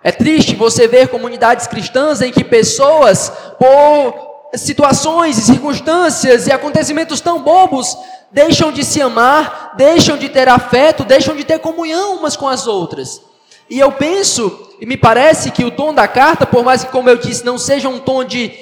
É 0.02 0.10
triste 0.10 0.54
você 0.54 0.88
ver 0.88 1.08
comunidades 1.08 1.66
cristãs 1.66 2.22
em 2.22 2.32
que 2.32 2.42
pessoas, 2.42 3.30
por 3.58 4.48
situações 4.54 5.36
e 5.38 5.42
circunstâncias 5.42 6.46
e 6.46 6.52
acontecimentos 6.52 7.20
tão 7.20 7.42
bobos, 7.42 7.96
deixam 8.30 8.72
de 8.72 8.84
se 8.84 9.02
amar, 9.02 9.74
deixam 9.76 10.16
de 10.16 10.28
ter 10.28 10.48
afeto, 10.48 11.04
deixam 11.04 11.36
de 11.36 11.44
ter 11.44 11.58
comunhão 11.58 12.16
umas 12.16 12.36
com 12.36 12.48
as 12.48 12.66
outras. 12.66 13.20
E 13.68 13.78
eu 13.78 13.92
penso, 13.92 14.68
e 14.80 14.86
me 14.86 14.96
parece 14.96 15.50
que 15.50 15.64
o 15.64 15.70
tom 15.70 15.92
da 15.92 16.08
carta, 16.08 16.46
por 16.46 16.64
mais 16.64 16.82
que, 16.82 16.90
como 16.90 17.08
eu 17.08 17.16
disse, 17.16 17.44
não 17.44 17.58
seja 17.58 17.88
um 17.88 17.98
tom 17.98 18.24
de 18.24 18.52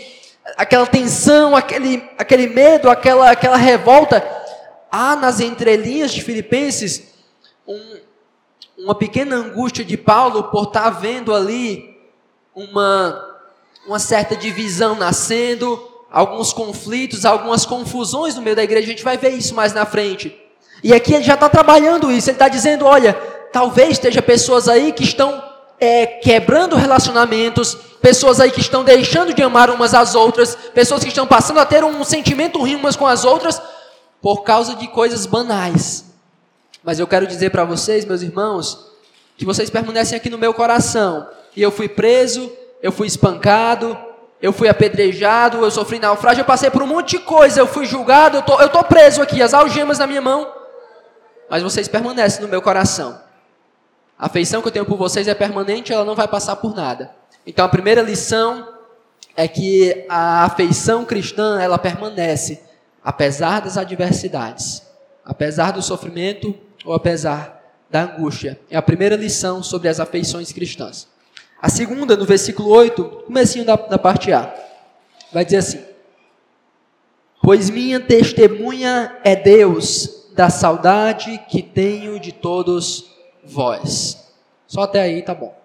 aquela 0.57 0.87
tensão, 0.87 1.55
aquele, 1.55 2.03
aquele 2.17 2.47
medo, 2.49 2.91
aquela, 2.91 3.31
aquela 3.31 3.57
revolta, 3.57 4.27
há 4.91 5.17
nas 5.17 5.41
entrelinhas 5.41 6.13
de 6.13 6.23
Filipenses 6.23 7.09
um, 7.67 7.97
uma 8.79 8.95
pequena 8.95 9.37
angústia 9.37 9.85
de 9.85 9.97
Paulo 9.97 10.45
por 10.45 10.65
estar 10.65 10.91
vendo 10.91 11.35
ali 11.35 11.99
uma, 12.55 13.39
uma 13.87 13.99
certa 13.99 14.35
divisão 14.37 14.95
nascendo, 14.95 15.87
alguns 16.11 16.53
conflitos, 16.53 17.25
algumas 17.25 17.67
confusões 17.67 18.35
no 18.35 18.43
meio 18.43 18.57
da 18.57 18.65
igreja. 18.65 18.87
A 18.87 18.91
gente 18.91 19.05
vai 19.05 19.17
ver 19.17 19.31
isso 19.31 19.55
mais 19.55 19.73
na 19.73 19.85
frente. 19.85 20.35
E 20.83 20.95
aqui 20.95 21.15
ele 21.15 21.25
já 21.25 21.35
está 21.35 21.49
trabalhando 21.49 22.11
isso. 22.11 22.31
Ele 22.31 22.37
está 22.37 22.49
dizendo: 22.49 22.85
olha, 22.85 23.15
talvez 23.53 23.91
esteja 23.91 24.23
pessoas 24.23 24.69
aí 24.69 24.93
que 24.93 25.05
estão 25.05 25.43
é, 25.81 26.07
quebrando 26.07 26.77
relacionamentos, 26.77 27.77
pessoas 28.01 28.41
aí 28.41 28.51
que 28.51 28.61
estão 28.61 28.85
deixando 28.85 29.35
de 29.35 29.43
amar 29.43 29.71
umas 29.71 29.95
às 29.95 30.15
outras, 30.15 30.55
pessoas 30.75 31.03
que 31.03 31.09
estão 31.09 31.27
passando 31.27 31.61
a 31.61 31.67
ter 31.67 31.85
um 31.85 32.05
sentimento 32.05 32.59
ruim 32.59 32.75
umas 32.75 32.97
com 32.97 33.07
as 33.07 33.25
outras 33.25 33.61
por 34.21 34.43
causa 34.43 34.75
de 34.75 34.89
coisas 34.89 35.27
banais. 35.27 36.05
Mas 36.83 36.99
eu 36.99 37.07
quero 37.07 37.27
dizer 37.27 37.51
para 37.51 37.65
vocês, 37.65 38.05
meus 38.05 38.23
irmãos, 38.23 38.87
que 39.37 39.45
vocês 39.45 39.71
permanecem 39.71 40.17
aqui 40.17 40.31
no 40.31 40.39
meu 40.39 40.55
coração. 40.55 41.29
E 41.57 41.63
eu 41.63 41.71
fui 41.71 41.89
preso, 41.89 42.51
eu 42.83 42.91
fui 42.91 43.07
espancado, 43.07 43.97
eu 44.41 44.53
fui 44.53 44.69
apedrejado, 44.69 45.59
eu 45.59 45.71
sofri 45.71 45.99
naufrágio, 45.99 46.43
eu 46.43 46.47
passei 46.47 46.71
por 46.71 46.83
um 46.83 46.87
monte 46.87 47.17
de 47.17 47.19
coisa, 47.21 47.61
eu 47.61 47.67
fui 47.67 47.85
julgado, 47.85 48.39
eu 48.39 48.43
tô, 48.43 48.69
tô 48.69 48.85
preso 48.85 49.21
aqui, 49.21 49.43
as 49.43 49.53
algemas 49.55 49.99
na 49.99 50.07
minha 50.07 50.23
mão. 50.23 50.53
Mas 51.51 51.63
vocês 51.63 51.89
permanecem 51.89 52.43
no 52.43 52.49
meu 52.49 52.63
coração. 52.63 53.21
A 54.19 54.27
afeição 54.27 54.61
que 54.61 54.69
eu 54.69 54.73
tenho 54.73 54.85
por 54.85 54.97
vocês 54.97 55.27
é 55.29 55.35
permanente, 55.35 55.93
ela 55.93 56.05
não 56.05 56.15
vai 56.15 56.29
passar 56.29 56.57
por 56.57 56.75
nada. 56.75 57.18
Então 57.49 57.65
a 57.65 57.69
primeira 57.69 58.03
lição 58.03 58.69
é 59.35 59.49
que 59.49 60.05
a 60.07 60.45
afeição 60.45 61.03
cristã, 61.07 61.59
ela 61.59 61.79
permanece 61.79 62.61
apesar 63.03 63.61
das 63.61 63.79
adversidades, 63.79 64.83
apesar 65.25 65.71
do 65.73 65.81
sofrimento, 65.81 66.55
ou 66.85 66.93
apesar 66.93 67.59
da 67.89 68.03
angústia. 68.03 68.61
É 68.71 68.77
a 68.77 68.83
primeira 68.83 69.17
lição 69.17 69.63
sobre 69.63 69.89
as 69.89 69.99
afeições 69.99 70.53
cristãs. 70.53 71.09
A 71.61 71.71
segunda, 71.71 72.19
no 72.19 72.27
versículo 72.27 72.69
8, 72.69 73.03
comecinho 73.25 73.65
da, 73.65 73.77
da 73.77 73.99
parte 73.99 74.31
A, 74.31 74.55
vai 75.33 75.43
dizer 75.43 75.57
assim: 75.57 75.83
Pois 77.43 77.71
minha 77.71 77.99
testemunha 77.99 79.17
é 79.25 79.35
Deus 79.35 80.27
da 80.35 80.51
saudade 80.51 81.43
que 81.49 81.63
tenho 81.63 82.21
de 82.21 82.31
todos 82.31 83.11
vós. 83.43 84.35
Só 84.67 84.83
até 84.83 85.01
aí 85.01 85.23
tá 85.23 85.35
bom. 85.35 85.58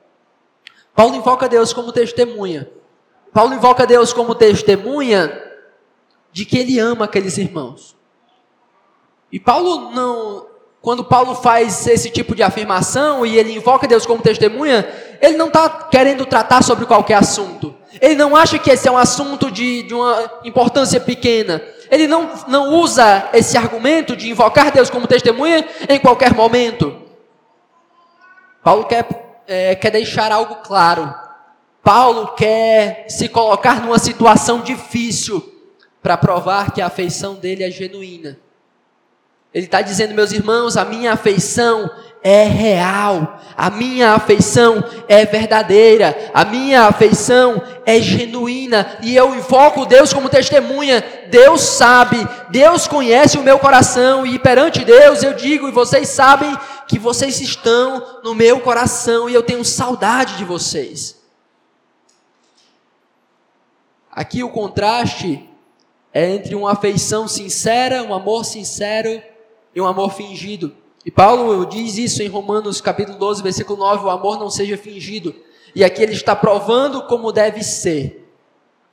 Paulo 0.95 1.15
invoca 1.15 1.49
Deus 1.49 1.73
como 1.73 1.91
testemunha. 1.91 2.69
Paulo 3.33 3.53
invoca 3.53 3.85
Deus 3.85 4.13
como 4.13 4.35
testemunha 4.35 5.41
de 6.31 6.45
que 6.45 6.57
ele 6.57 6.79
ama 6.79 7.05
aqueles 7.05 7.37
irmãos. 7.37 7.95
E 9.31 9.39
Paulo 9.39 9.91
não 9.91 10.53
quando 10.83 11.01
Paulo 11.01 11.33
faz 11.33 11.87
esse 11.87 12.09
tipo 12.09 12.35
de 12.35 12.43
afirmação 12.43 13.25
e 13.25 13.37
ele 13.37 13.55
invoca 13.55 13.87
Deus 13.87 14.05
como 14.05 14.21
testemunha, 14.21 14.85
ele 15.21 15.37
não 15.37 15.47
está 15.47 15.69
querendo 15.69 16.25
tratar 16.25 16.61
sobre 16.61 16.85
qualquer 16.85 17.13
assunto. 17.13 17.73
Ele 18.01 18.15
não 18.15 18.35
acha 18.35 18.59
que 18.59 18.69
esse 18.69 18.85
é 18.85 18.91
um 18.91 18.97
assunto 18.97 19.49
de, 19.49 19.83
de 19.83 19.93
uma 19.93 20.41
importância 20.43 20.99
pequena. 20.99 21.63
Ele 21.89 22.05
não, 22.05 22.29
não 22.49 22.73
usa 22.73 23.29
esse 23.33 23.57
argumento 23.57 24.13
de 24.13 24.29
invocar 24.29 24.73
Deus 24.73 24.89
como 24.89 25.07
testemunha 25.07 25.65
em 25.87 25.99
qualquer 26.01 26.33
momento. 26.33 26.93
Paulo 28.61 28.83
quer, 28.83 29.07
é, 29.47 29.75
quer 29.75 29.91
deixar 29.91 30.31
algo 30.31 30.55
claro. 30.55 31.13
Paulo 31.83 32.33
quer 32.35 33.05
se 33.09 33.27
colocar 33.27 33.81
numa 33.81 33.99
situação 33.99 34.61
difícil 34.61 35.53
para 36.01 36.17
provar 36.17 36.71
que 36.71 36.81
a 36.81 36.87
afeição 36.87 37.35
dele 37.35 37.63
é 37.63 37.71
genuína. 37.71 38.39
Ele 39.53 39.65
está 39.65 39.81
dizendo, 39.81 40.13
meus 40.13 40.31
irmãos, 40.31 40.77
a 40.77 40.83
minha 40.83 41.13
afeição 41.13 41.89
é 42.23 42.45
real, 42.45 43.41
a 43.55 43.69
minha 43.69 44.13
afeição 44.13 44.81
é 45.09 45.25
verdadeira, 45.25 46.31
a 46.33 46.45
minha 46.45 46.83
afeição 46.83 47.61
é 47.85 47.99
genuína, 47.99 48.97
e 49.01 49.13
eu 49.13 49.35
invoco 49.35 49.85
Deus 49.85 50.13
como 50.13 50.29
testemunha. 50.29 51.03
Deus 51.29 51.61
sabe, 51.61 52.25
Deus 52.49 52.87
conhece 52.87 53.37
o 53.37 53.43
meu 53.43 53.59
coração, 53.59 54.25
e 54.25 54.39
perante 54.39 54.85
Deus 54.85 55.21
eu 55.21 55.33
digo, 55.33 55.67
e 55.67 55.71
vocês 55.71 56.07
sabem 56.07 56.57
que 56.87 56.97
vocês 56.97 57.41
estão 57.41 58.21
no 58.23 58.33
meu 58.33 58.61
coração, 58.61 59.29
e 59.29 59.33
eu 59.33 59.43
tenho 59.43 59.65
saudade 59.65 60.37
de 60.37 60.45
vocês. 60.45 61.21
Aqui 64.09 64.43
o 64.43 64.49
contraste 64.49 65.49
é 66.13 66.29
entre 66.29 66.55
uma 66.55 66.71
afeição 66.71 67.27
sincera, 67.27 68.03
um 68.03 68.13
amor 68.13 68.45
sincero 68.45 69.21
e 69.75 69.81
um 69.81 69.87
amor 69.87 70.13
fingido. 70.13 70.82
E 71.05 71.11
Paulo 71.11 71.65
diz 71.65 71.97
isso 71.97 72.23
em 72.23 72.27
Romanos 72.27 72.79
capítulo 72.79 73.17
12, 73.17 73.43
versículo 73.43 73.79
9, 73.79 74.05
o 74.05 74.09
amor 74.09 74.39
não 74.39 74.49
seja 74.49 74.77
fingido. 74.77 75.35
E 75.75 75.83
aqui 75.83 76.01
ele 76.01 76.13
está 76.13 76.35
provando 76.35 77.03
como 77.03 77.31
deve 77.31 77.63
ser. 77.63 78.29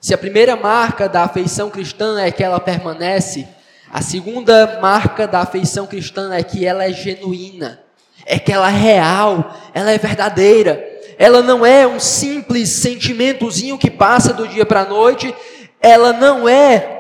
Se 0.01 0.13
a 0.13 0.19
primeira 0.19 0.57
marca 0.57 1.09
da 1.09 1.23
afeição 1.23 1.71
cristã 1.71 2.21
é 2.21 2.33
que 2.33 2.43
ela 2.43 2.59
permanece, 2.59 3.47
a 3.93 4.03
segunda 4.03 4.81
marca 4.81 5.29
da 5.29 5.41
afeição 5.41 5.87
cristã 5.87 6.33
é 6.33 6.43
que 6.43 6.65
ela 6.65 6.85
é 6.85 6.93
genuína, 6.93 7.81
é 8.25 8.39
que 8.39 8.53
ela 8.53 8.69
é 8.69 8.77
real, 8.77 9.55
ela 9.75 9.91
é 9.91 9.99
verdadeira. 9.99 10.89
Ela 11.19 11.43
não 11.43 11.67
é 11.67 11.87
um 11.87 12.01
simples 12.01 12.71
sentimentozinho 12.71 13.77
que 13.77 13.91
passa 13.91 14.33
do 14.33 14.49
dia 14.49 14.65
para 14.65 14.81
a 14.81 14.89
noite, 14.89 15.35
ela 15.81 16.13
não 16.13 16.49
é 16.49 16.99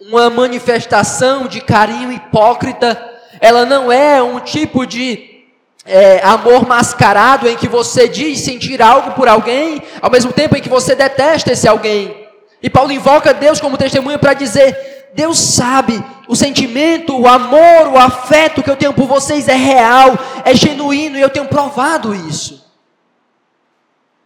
uma 0.00 0.30
manifestação 0.30 1.48
de 1.48 1.60
carinho 1.60 2.12
hipócrita, 2.12 3.07
ela 3.40 3.64
não 3.64 3.90
é 3.90 4.22
um 4.22 4.40
tipo 4.40 4.86
de 4.86 5.44
é, 5.84 6.20
amor 6.22 6.66
mascarado 6.66 7.48
em 7.48 7.56
que 7.56 7.66
você 7.66 8.06
diz 8.06 8.40
sentir 8.40 8.82
algo 8.82 9.12
por 9.12 9.26
alguém, 9.26 9.82
ao 10.02 10.10
mesmo 10.10 10.32
tempo 10.32 10.56
em 10.56 10.60
que 10.60 10.68
você 10.68 10.94
detesta 10.94 11.52
esse 11.52 11.66
alguém. 11.66 12.28
E 12.62 12.68
Paulo 12.68 12.92
invoca 12.92 13.32
Deus 13.32 13.60
como 13.60 13.78
testemunha 13.78 14.18
para 14.18 14.34
dizer: 14.34 15.10
Deus 15.14 15.38
sabe, 15.38 16.04
o 16.28 16.36
sentimento, 16.36 17.16
o 17.16 17.26
amor, 17.26 17.88
o 17.92 17.98
afeto 17.98 18.62
que 18.62 18.70
eu 18.70 18.76
tenho 18.76 18.92
por 18.92 19.06
vocês 19.06 19.48
é 19.48 19.54
real, 19.54 20.18
é 20.44 20.54
genuíno 20.54 21.16
e 21.16 21.20
eu 21.20 21.30
tenho 21.30 21.46
provado 21.46 22.14
isso. 22.14 22.66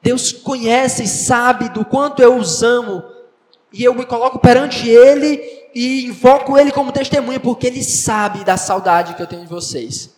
Deus 0.03 0.33
conhece 0.33 1.05
e 1.05 1.09
sabe 1.09 1.69
do 1.69 1.85
quanto 1.85 2.21
eu 2.21 2.37
os 2.37 2.63
amo 2.63 3.05
e 3.73 3.85
eu 3.85 3.95
me 3.95 4.05
coloco 4.05 4.41
perante 4.41 4.89
Ele 4.89 5.62
e 5.75 6.07
invoco 6.07 6.59
Ele 6.59 6.73
como 6.73 6.93
testemunha, 6.93 7.41
porque 7.41 7.67
Ele 7.67 7.83
sabe 7.83 8.45
da 8.45 8.57
saudade 8.57 9.15
que 9.15 9.23
eu 9.23 9.27
tenho 9.27 9.43
de 9.43 9.49
vocês. 9.49 10.13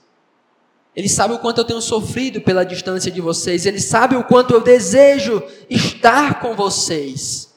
Ele 0.97 1.09
sabe 1.09 1.35
o 1.35 1.39
quanto 1.39 1.59
eu 1.59 1.65
tenho 1.65 1.81
sofrido 1.81 2.41
pela 2.41 2.65
distância 2.65 3.11
de 3.11 3.21
vocês. 3.21 3.67
Ele 3.67 3.81
sabe 3.81 4.15
o 4.15 4.25
quanto 4.25 4.55
eu 4.55 4.61
desejo 4.61 5.43
estar 5.69 6.41
com 6.41 6.55
vocês. 6.55 7.53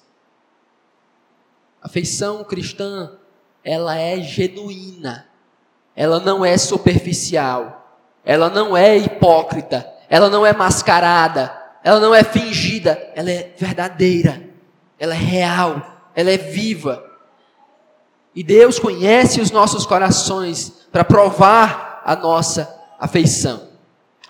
A 1.82 1.90
cristã, 2.44 3.12
ela 3.64 3.96
é 3.96 4.20
genuína. 4.20 5.28
Ela 5.96 6.20
não 6.20 6.44
é 6.44 6.58
superficial. 6.58 8.02
Ela 8.26 8.50
não 8.50 8.76
é 8.76 8.98
hipócrita. 8.98 9.88
Ela 10.10 10.30
não 10.30 10.46
é 10.46 10.52
mascarada. 10.52 11.56
Ela 11.84 12.00
não 12.00 12.14
é 12.16 12.24
fingida. 12.24 13.12
Ela 13.16 13.30
é 13.30 13.54
verdadeira. 13.56 14.42
Ela 14.98 15.14
é 15.14 15.18
real. 15.18 16.10
Ela 16.16 16.32
é 16.32 16.38
viva. 16.38 17.07
E 18.38 18.44
Deus 18.44 18.78
conhece 18.78 19.42
os 19.42 19.50
nossos 19.50 19.84
corações 19.84 20.72
para 20.92 21.04
provar 21.04 22.04
a 22.06 22.16
nossa 22.16 22.72
afeição. 23.00 23.64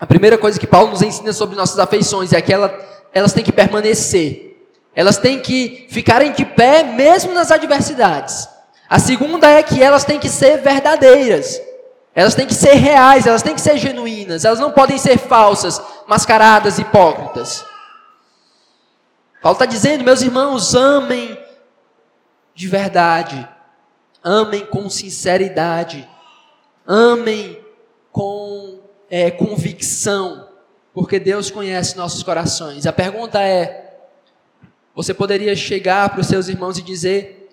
A 0.00 0.06
primeira 0.06 0.38
coisa 0.38 0.58
que 0.58 0.66
Paulo 0.66 0.92
nos 0.92 1.02
ensina 1.02 1.30
sobre 1.30 1.54
nossas 1.54 1.78
afeições 1.78 2.32
é 2.32 2.40
que 2.40 2.50
ela, 2.50 2.74
elas 3.12 3.34
têm 3.34 3.44
que 3.44 3.52
permanecer. 3.52 4.66
Elas 4.94 5.18
têm 5.18 5.40
que 5.40 5.86
ficarem 5.90 6.32
de 6.32 6.42
pé 6.46 6.84
mesmo 6.84 7.34
nas 7.34 7.50
adversidades. 7.50 8.48
A 8.88 8.98
segunda 8.98 9.46
é 9.46 9.62
que 9.62 9.82
elas 9.82 10.04
têm 10.04 10.18
que 10.18 10.30
ser 10.30 10.62
verdadeiras. 10.62 11.60
Elas 12.14 12.34
têm 12.34 12.46
que 12.46 12.54
ser 12.54 12.76
reais, 12.76 13.26
elas 13.26 13.42
têm 13.42 13.54
que 13.54 13.60
ser 13.60 13.76
genuínas. 13.76 14.42
Elas 14.42 14.58
não 14.58 14.72
podem 14.72 14.96
ser 14.96 15.18
falsas, 15.18 15.82
mascaradas, 16.06 16.78
hipócritas. 16.78 17.62
Paulo 19.42 19.56
está 19.56 19.66
dizendo, 19.66 20.02
meus 20.02 20.22
irmãos, 20.22 20.74
amem 20.74 21.38
de 22.54 22.66
verdade. 22.68 23.46
Amem 24.22 24.66
com 24.66 24.88
sinceridade. 24.90 26.08
Amem 26.86 27.62
com 28.10 28.80
é, 29.10 29.30
convicção, 29.30 30.48
porque 30.92 31.18
Deus 31.18 31.50
conhece 31.50 31.96
nossos 31.96 32.22
corações. 32.22 32.86
A 32.86 32.92
pergunta 32.92 33.40
é: 33.42 33.98
você 34.94 35.14
poderia 35.14 35.54
chegar 35.54 36.08
para 36.10 36.20
os 36.20 36.26
seus 36.26 36.48
irmãos 36.48 36.78
e 36.78 36.82
dizer, 36.82 37.50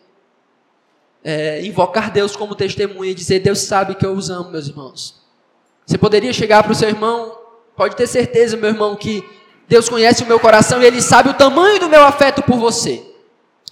é, 1.23 1.63
invocar 1.65 2.11
Deus 2.11 2.35
como 2.35 2.55
testemunha 2.55 3.11
e 3.11 3.15
dizer: 3.15 3.39
Deus 3.39 3.59
sabe 3.59 3.95
que 3.95 4.05
eu 4.05 4.13
os 4.13 4.29
amo, 4.29 4.51
meus 4.51 4.67
irmãos. 4.67 5.23
Você 5.85 5.97
poderia 5.97 6.33
chegar 6.33 6.63
para 6.63 6.71
o 6.71 6.75
seu 6.75 6.89
irmão, 6.89 7.37
pode 7.75 7.95
ter 7.95 8.07
certeza, 8.07 8.57
meu 8.57 8.69
irmão, 8.69 8.95
que 8.95 9.23
Deus 9.67 9.87
conhece 9.87 10.23
o 10.23 10.27
meu 10.27 10.39
coração 10.39 10.81
e 10.81 10.85
Ele 10.85 11.01
sabe 11.01 11.29
o 11.29 11.33
tamanho 11.33 11.79
do 11.79 11.89
meu 11.89 12.03
afeto 12.03 12.41
por 12.41 12.57
você. 12.57 13.14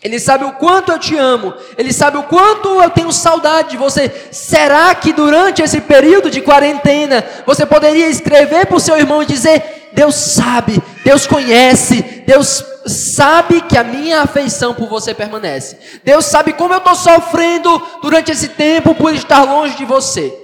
Ele 0.03 0.19
sabe 0.19 0.43
o 0.43 0.51
quanto 0.53 0.91
eu 0.91 1.00
te 1.00 1.17
amo. 1.17 1.53
Ele 1.77 1.93
sabe 1.93 2.17
o 2.17 2.24
quanto 2.24 2.81
eu 2.81 2.89
tenho 2.89 3.12
saudade 3.13 3.72
de 3.72 3.77
você. 3.77 4.12
Será 4.31 4.93
que 4.93 5.13
durante 5.13 5.62
esse 5.62 5.79
período 5.79 6.29
de 6.29 6.41
quarentena 6.41 7.24
você 7.45 7.65
poderia 7.65 8.10
escrever 8.10 8.65
para 8.65 8.75
o 8.75 8.81
seu 8.81 8.98
irmão 8.98 9.24
e 9.24 9.25
dizer: 9.25 9.89
Deus 9.93 10.15
sabe, 10.15 10.81
Deus 11.05 11.25
conhece, 11.25 12.01
Deus 12.27 12.65
sabe 12.86 13.62
que 13.62 13.77
a 13.77 13.83
minha 13.83 14.22
afeição 14.22 14.74
por 14.74 14.89
você 14.89 15.13
permanece. 15.13 15.77
Deus 16.03 16.25
sabe 16.25 16.51
como 16.51 16.74
eu 16.74 16.79
estou 16.79 16.95
sofrendo 16.95 17.81
durante 18.01 18.29
esse 18.29 18.50
tempo 18.50 18.93
por 18.93 19.13
estar 19.13 19.43
longe 19.43 19.77
de 19.77 19.86
você. 19.86 20.38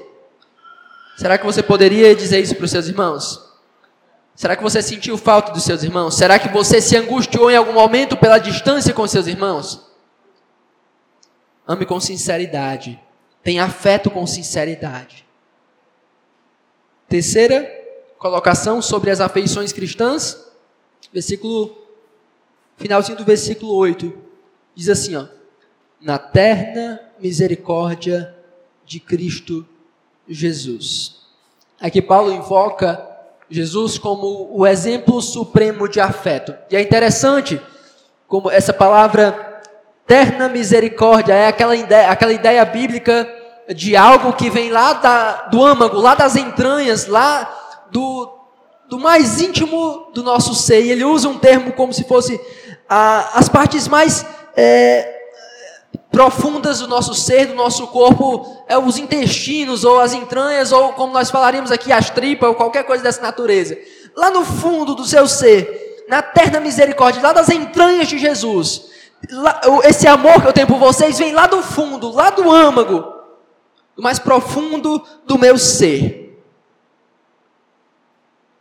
Será 1.18 1.38
que 1.38 1.46
você 1.46 1.62
poderia 1.62 2.16
dizer 2.16 2.39
isso 2.39 2.56
para 2.56 2.63
os 2.63 2.72
seus 2.72 2.88
irmãos? 2.88 3.49
Será 4.39 4.55
que 4.55 4.63
você 4.63 4.81
sentiu 4.81 5.17
falta 5.17 5.51
dos 5.51 5.65
seus 5.65 5.84
irmãos? 5.84 6.15
Será 6.15 6.39
que 6.39 6.48
você 6.48 6.79
se 6.79 6.96
angustiou 6.96 7.51
em 7.51 7.58
algum 7.58 7.74
momento 7.74 8.15
pela 8.15 8.38
distância 8.38 8.93
com 8.93 9.05
seus 9.05 9.27
irmãos? 9.27 9.86
Ame 11.67 11.86
com 11.86 12.00
sinceridade. 12.00 12.98
Tenha 13.43 13.65
afeto 13.65 14.10
com 14.10 14.25
sinceridade. 14.25 15.27
Terceira 17.10 17.69
colocação 18.17 18.81
sobre 18.81 19.11
as 19.11 19.20
afeições 19.20 19.74
cristãs, 19.74 20.50
versículo 21.11 21.77
finalzinho 22.77 23.18
do 23.18 23.25
versículo 23.25 23.75
8. 23.75 24.18
Diz 24.74 24.87
assim, 24.87 25.18
ó: 25.18 25.27
Na 26.00 26.18
terna 26.18 26.98
misericórdia 27.20 28.33
de 28.85 29.01
Cristo 29.01 29.68
Jesus. 30.25 31.25
Aqui 31.77 32.01
Paulo 32.01 32.31
invoca 32.31 33.08
Jesus 33.50 33.98
como 33.98 34.50
o 34.51 34.66
exemplo 34.66 35.22
supremo 35.22 35.88
de 35.88 36.00
afeto. 36.00 36.53
E 36.70 36.75
é 36.75 36.81
interessante 36.81 37.59
como 38.27 38.51
essa 38.51 38.72
palavra 38.72 39.62
terna 40.05 40.48
misericórdia 40.48 41.33
é 41.33 41.48
aquela 41.48 41.75
ideia, 41.75 42.09
aquela 42.09 42.33
ideia 42.33 42.64
bíblica 42.66 43.27
de 43.75 43.96
algo 43.96 44.33
que 44.33 44.50
vem 44.50 44.72
lá 44.72 44.94
da, 44.94 45.48
do 45.48 45.64
âmago, 45.64 45.98
lá 45.98 46.16
das 46.16 46.35
entranhas, 46.35 47.05
lá 47.05 47.85
do, 47.92 48.31
do 48.88 49.00
mais 49.00 49.40
íntimo 49.42 50.12
do 50.14 50.24
nosso 50.24 50.53
ser. 50.55 50.83
E 50.83 50.92
ele 50.92 51.03
usa 51.03 51.29
um 51.29 51.38
termo 51.38 51.74
como 51.74 51.94
se 51.94 52.03
fosse 52.03 52.40
ah, 52.88 53.29
as 53.33 53.48
partes 53.48 53.88
mais 53.88 54.25
é, 54.55 55.19
profundas 56.11 56.79
do 56.79 56.87
nosso 56.87 57.13
ser, 57.13 57.48
do 57.48 57.53
nosso 57.53 57.87
corpo, 57.87 58.63
é 58.67 58.77
os 58.77 58.98
intestinos 58.98 59.83
ou 59.83 60.00
as 60.00 60.13
entranhas 60.13 60.72
ou 60.72 60.93
como 60.93 61.13
nós 61.13 61.29
falaríamos 61.29 61.72
aqui 61.72 61.91
as 61.91 62.09
tripas 62.09 62.50
ou 62.50 62.55
qualquer 62.55 62.83
coisa 62.83 63.03
dessa 63.03 63.22
natureza. 63.22 63.77
Lá 64.15 64.31
no 64.31 64.43
fundo 64.43 64.95
do 64.95 65.05
seu 65.05 65.27
ser, 65.27 66.05
na 66.09 66.22
terna 66.22 66.59
misericórdia, 66.59 67.22
lá 67.22 67.31
das 67.31 67.50
entranhas 67.50 68.07
de 68.07 68.17
Jesus. 68.17 68.89
Lá, 69.31 69.61
esse 69.83 70.07
amor 70.07 70.41
que 70.41 70.48
eu 70.48 70.53
tenho 70.53 70.67
por 70.67 70.79
vocês 70.79 71.19
vem 71.19 71.33
lá 71.33 71.45
do 71.45 71.61
fundo, 71.61 72.11
lá 72.11 72.29
do 72.31 72.51
âmago, 72.51 73.13
do 73.95 74.01
mais 74.01 74.17
profundo 74.17 75.03
do 75.25 75.37
meu 75.37 75.57
ser. 75.57 76.41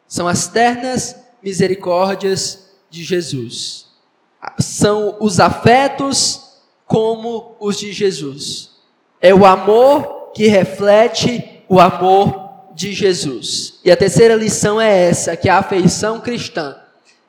São 0.06 0.28
as 0.28 0.48
ternas 0.48 1.16
misericórdias 1.42 2.70
de 2.90 3.02
Jesus. 3.02 3.87
São 4.58 5.16
os 5.20 5.40
afetos 5.40 6.47
como 6.88 7.55
os 7.61 7.77
de 7.77 7.92
Jesus. 7.92 8.70
É 9.20 9.33
o 9.35 9.44
amor 9.46 10.33
que 10.35 10.48
reflete 10.48 11.62
o 11.68 11.79
amor 11.79 12.48
de 12.74 12.92
Jesus. 12.92 13.79
E 13.85 13.90
a 13.90 13.96
terceira 13.96 14.35
lição 14.35 14.81
é 14.81 15.09
essa, 15.09 15.37
que 15.37 15.48
a 15.48 15.59
afeição 15.59 16.20
cristã, 16.20 16.77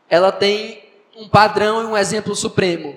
ela 0.09 0.31
tem 0.31 0.83
um 1.17 1.27
padrão 1.27 1.81
e 1.81 1.85
um 1.87 1.97
exemplo 1.97 2.35
supremo. 2.35 2.95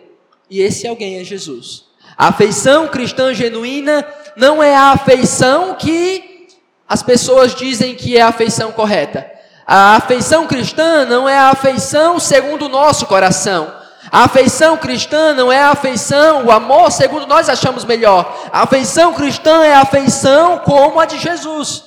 E 0.48 0.60
esse 0.60 0.86
alguém 0.86 1.18
é 1.18 1.24
Jesus. 1.24 1.84
A 2.16 2.28
afeição 2.28 2.86
cristã 2.86 3.34
genuína 3.34 4.06
não 4.36 4.62
é 4.62 4.76
a 4.76 4.92
afeição 4.92 5.74
que 5.74 6.46
as 6.88 7.02
pessoas 7.02 7.54
dizem 7.54 7.94
que 7.94 8.16
é 8.16 8.20
a 8.20 8.28
afeição 8.28 8.70
correta. 8.70 9.28
A 9.66 9.96
afeição 9.96 10.46
cristã 10.46 11.04
não 11.06 11.28
é 11.28 11.36
a 11.36 11.50
afeição 11.50 12.20
segundo 12.20 12.66
o 12.66 12.68
nosso 12.68 13.06
coração. 13.06 13.81
A 14.12 14.24
afeição 14.24 14.76
cristã 14.76 15.32
não 15.32 15.50
é 15.50 15.58
a 15.58 15.70
afeição, 15.70 16.44
o 16.44 16.52
amor 16.52 16.92
segundo 16.92 17.26
nós 17.26 17.48
achamos 17.48 17.82
melhor. 17.82 18.46
A 18.52 18.64
afeição 18.64 19.14
cristã 19.14 19.64
é 19.64 19.72
a 19.72 19.80
afeição 19.80 20.58
como 20.58 21.00
a 21.00 21.06
de 21.06 21.18
Jesus. 21.18 21.84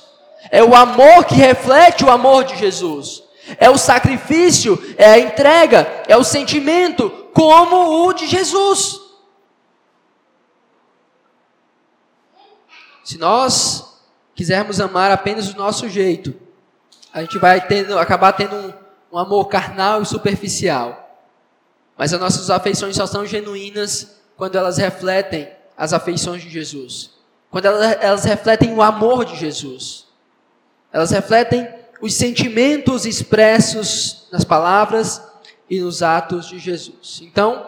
É 0.50 0.60
o 0.60 0.74
amor 0.74 1.24
que 1.24 1.36
reflete 1.36 2.04
o 2.04 2.10
amor 2.10 2.42
de 2.42 2.56
Jesus. 2.56 3.22
É 3.58 3.70
o 3.70 3.78
sacrifício, 3.78 4.76
é 4.98 5.12
a 5.12 5.18
entrega, 5.20 5.86
é 6.08 6.16
o 6.16 6.24
sentimento 6.24 7.08
como 7.32 8.08
o 8.08 8.12
de 8.12 8.26
Jesus. 8.26 8.98
Se 13.04 13.18
nós 13.18 14.00
quisermos 14.34 14.80
amar 14.80 15.12
apenas 15.12 15.46
do 15.46 15.56
nosso 15.56 15.88
jeito, 15.88 16.34
a 17.12 17.20
gente 17.20 17.38
vai 17.38 17.64
tendo, 17.64 17.96
acabar 17.96 18.32
tendo 18.32 18.56
um, 18.56 18.72
um 19.12 19.18
amor 19.18 19.46
carnal 19.46 20.02
e 20.02 20.06
superficial. 20.06 21.05
Mas 21.96 22.12
as 22.12 22.20
nossas 22.20 22.50
afeições 22.50 22.96
só 22.96 23.06
são 23.06 23.24
genuínas 23.24 24.16
quando 24.36 24.56
elas 24.56 24.76
refletem 24.76 25.48
as 25.76 25.92
afeições 25.92 26.42
de 26.42 26.50
Jesus. 26.50 27.10
Quando 27.50 27.66
elas, 27.66 28.24
refletem 28.24 28.74
o 28.74 28.82
amor 28.82 29.24
de 29.24 29.36
Jesus. 29.36 30.06
Elas 30.92 31.10
refletem 31.10 31.68
os 32.00 32.14
sentimentos 32.14 33.06
expressos 33.06 34.26
nas 34.30 34.44
palavras 34.44 35.22
e 35.68 35.80
nos 35.80 36.02
atos 36.02 36.48
de 36.48 36.58
Jesus. 36.58 37.20
Então, 37.22 37.66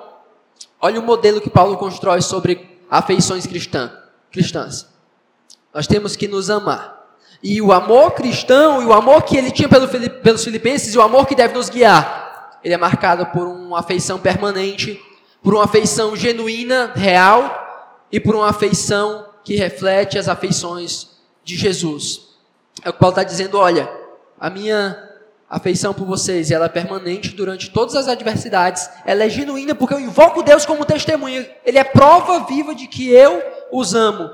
olha 0.80 1.00
o 1.00 1.02
modelo 1.02 1.40
que 1.40 1.48
Paulo 1.48 1.76
constrói 1.78 2.20
sobre 2.20 2.78
afeições 2.90 3.46
cristã, 3.46 3.90
cristãs. 4.30 4.86
Nós 5.72 5.86
temos 5.86 6.16
que 6.16 6.28
nos 6.28 6.50
amar. 6.50 6.98
E 7.42 7.62
o 7.62 7.72
amor 7.72 8.12
cristão, 8.12 8.82
e 8.82 8.84
o 8.84 8.92
amor 8.92 9.22
que 9.22 9.36
ele 9.36 9.50
tinha 9.50 9.68
pelos 9.68 10.44
filipenses, 10.44 10.94
e 10.94 10.98
o 10.98 11.02
amor 11.02 11.26
que 11.26 11.34
deve 11.34 11.54
nos 11.54 11.70
guiar, 11.70 12.27
ele 12.62 12.74
é 12.74 12.78
marcado 12.78 13.26
por 13.26 13.46
uma 13.46 13.80
afeição 13.80 14.18
permanente, 14.18 15.00
por 15.42 15.54
uma 15.54 15.64
afeição 15.64 16.16
genuína, 16.16 16.92
real, 16.94 17.66
e 18.10 18.18
por 18.18 18.34
uma 18.34 18.48
afeição 18.48 19.26
que 19.44 19.56
reflete 19.56 20.18
as 20.18 20.28
afeições 20.28 21.08
de 21.44 21.56
Jesus. 21.56 22.28
É 22.84 22.90
o 22.90 22.92
que 22.92 22.98
Paulo 22.98 23.12
está 23.12 23.22
dizendo, 23.22 23.58
olha, 23.58 23.90
a 24.38 24.50
minha 24.50 25.08
afeição 25.48 25.94
por 25.94 26.06
vocês 26.06 26.50
ela 26.50 26.66
é 26.66 26.68
permanente 26.68 27.30
durante 27.30 27.70
todas 27.70 27.94
as 27.94 28.08
adversidades. 28.08 28.88
Ela 29.04 29.24
é 29.24 29.28
genuína 29.28 29.74
porque 29.74 29.94
eu 29.94 30.00
invoco 30.00 30.42
Deus 30.42 30.66
como 30.66 30.84
testemunha. 30.84 31.48
Ele 31.64 31.78
é 31.78 31.84
prova 31.84 32.44
viva 32.46 32.74
de 32.74 32.86
que 32.86 33.10
eu 33.10 33.42
os 33.72 33.94
amo. 33.94 34.30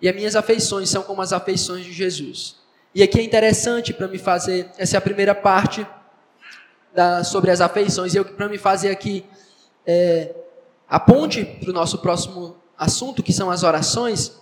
E 0.00 0.08
as 0.08 0.14
minhas 0.14 0.34
afeições 0.34 0.88
são 0.90 1.02
como 1.02 1.22
as 1.22 1.32
afeições 1.32 1.84
de 1.84 1.92
Jesus. 1.92 2.56
E 2.94 3.02
aqui 3.02 3.20
é 3.20 3.22
interessante 3.22 3.92
para 3.92 4.08
me 4.08 4.18
fazer, 4.18 4.70
essa 4.76 4.96
é 4.96 4.98
a 4.98 5.00
primeira 5.00 5.34
parte 5.34 5.86
da, 6.94 7.24
sobre 7.24 7.50
as 7.50 7.60
afeições. 7.60 8.14
E 8.14 8.24
para 8.24 8.48
me 8.48 8.58
fazer 8.58 8.90
aqui 8.90 9.24
é, 9.86 10.34
a 10.88 11.00
ponte 11.00 11.44
para 11.44 11.70
o 11.70 11.72
nosso 11.72 11.98
próximo 11.98 12.56
assunto, 12.78 13.22
que 13.22 13.32
são 13.32 13.50
as 13.50 13.62
orações, 13.62 14.32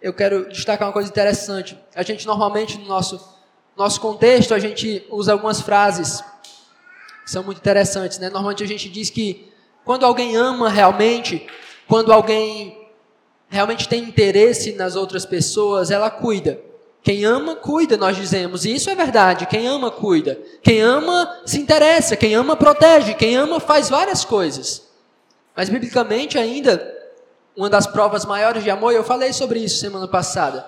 eu 0.00 0.12
quero 0.12 0.48
destacar 0.48 0.88
uma 0.88 0.92
coisa 0.92 1.08
interessante. 1.08 1.78
A 1.94 2.02
gente 2.02 2.26
normalmente 2.26 2.78
no 2.78 2.86
nosso 2.86 3.34
nosso 3.76 4.00
contexto, 4.00 4.54
a 4.54 4.58
gente 4.58 5.04
usa 5.10 5.32
algumas 5.32 5.60
frases 5.60 6.22
que 7.24 7.30
são 7.30 7.42
muito 7.42 7.58
interessantes. 7.58 8.18
Né? 8.18 8.30
Normalmente 8.30 8.62
a 8.62 8.66
gente 8.66 8.88
diz 8.88 9.10
que 9.10 9.52
quando 9.84 10.06
alguém 10.06 10.36
ama 10.36 10.68
realmente, 10.68 11.46
quando 11.88 12.12
alguém 12.12 12.88
realmente 13.48 13.88
tem 13.88 14.04
interesse 14.04 14.72
nas 14.72 14.96
outras 14.96 15.26
pessoas, 15.26 15.90
ela 15.90 16.10
cuida. 16.10 16.60
Quem 17.04 17.22
ama, 17.22 17.54
cuida, 17.54 17.98
nós 17.98 18.16
dizemos. 18.16 18.64
E 18.64 18.74
isso 18.74 18.88
é 18.88 18.94
verdade. 18.94 19.44
Quem 19.44 19.68
ama, 19.68 19.90
cuida. 19.90 20.40
Quem 20.62 20.80
ama, 20.80 21.38
se 21.44 21.60
interessa. 21.60 22.16
Quem 22.16 22.34
ama, 22.34 22.56
protege. 22.56 23.12
Quem 23.12 23.36
ama, 23.36 23.60
faz 23.60 23.90
várias 23.90 24.24
coisas. 24.24 24.88
Mas, 25.54 25.68
biblicamente, 25.68 26.38
ainda, 26.38 26.82
uma 27.54 27.68
das 27.68 27.86
provas 27.86 28.24
maiores 28.24 28.64
de 28.64 28.70
amor, 28.70 28.94
eu 28.94 29.04
falei 29.04 29.34
sobre 29.34 29.60
isso 29.60 29.80
semana 29.80 30.08
passada, 30.08 30.64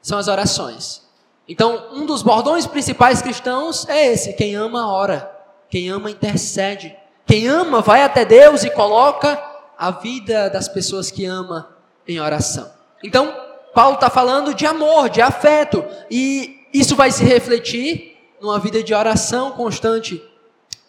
são 0.00 0.16
as 0.16 0.28
orações. 0.28 1.02
Então, 1.48 1.88
um 1.92 2.06
dos 2.06 2.22
bordões 2.22 2.68
principais 2.68 3.20
cristãos 3.20 3.84
é 3.88 4.12
esse: 4.12 4.34
quem 4.34 4.54
ama, 4.54 4.92
ora. 4.92 5.28
Quem 5.68 5.90
ama, 5.90 6.08
intercede. 6.08 6.96
Quem 7.26 7.48
ama, 7.48 7.80
vai 7.80 8.02
até 8.02 8.24
Deus 8.24 8.62
e 8.62 8.70
coloca 8.70 9.42
a 9.76 9.90
vida 9.90 10.48
das 10.48 10.68
pessoas 10.68 11.10
que 11.10 11.24
ama 11.24 11.68
em 12.06 12.20
oração. 12.20 12.70
Então, 13.02 13.49
Paulo 13.74 13.94
está 13.94 14.10
falando 14.10 14.54
de 14.54 14.66
amor, 14.66 15.08
de 15.08 15.20
afeto, 15.20 15.84
e 16.10 16.66
isso 16.72 16.96
vai 16.96 17.10
se 17.10 17.24
refletir 17.24 18.16
numa 18.40 18.58
vida 18.58 18.82
de 18.82 18.94
oração 18.94 19.52
constante 19.52 20.22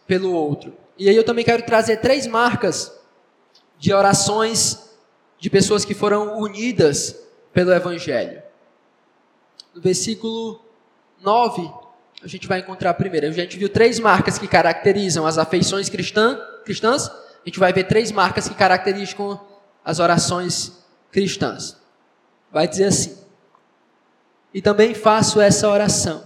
pelo 0.08 0.32
outro. 0.34 0.74
E 0.98 1.10
aí 1.10 1.16
eu 1.16 1.24
também 1.24 1.44
quero 1.44 1.64
trazer 1.64 1.98
três 1.98 2.28
marcas 2.28 2.92
de 3.78 3.94
orações 3.94 4.92
de 5.40 5.50
pessoas 5.50 5.84
que 5.84 5.94
foram 5.94 6.40
unidas 6.40 7.20
pelo 7.52 7.74
Evangelho. 7.74 8.42
No 9.74 9.82
versículo 9.82 10.64
9, 11.20 11.72
a 12.24 12.28
gente 12.28 12.48
vai 12.48 12.60
encontrar 12.60 12.92
a 12.92 12.94
primeira. 12.94 13.28
A 13.28 13.32
gente 13.32 13.58
viu 13.58 13.68
três 13.68 14.00
marcas 14.00 14.38
que 14.38 14.48
caracterizam 14.48 15.26
as 15.26 15.38
afeições 15.38 15.90
cristã, 15.90 16.40
cristãs. 16.64 17.08
A 17.08 17.46
gente 17.46 17.60
vai 17.60 17.74
ver 17.74 17.86
três 17.86 18.12
marcas 18.12 18.48
que 18.48 18.54
caracterizam 18.54 19.42
as 19.84 20.00
orações 20.00 20.84
cristãs. 21.12 21.81
Vai 22.52 22.68
dizer 22.68 22.86
assim: 22.86 23.18
E 24.54 24.62
também 24.62 24.94
faço 24.94 25.40
essa 25.40 25.70
oração, 25.70 26.24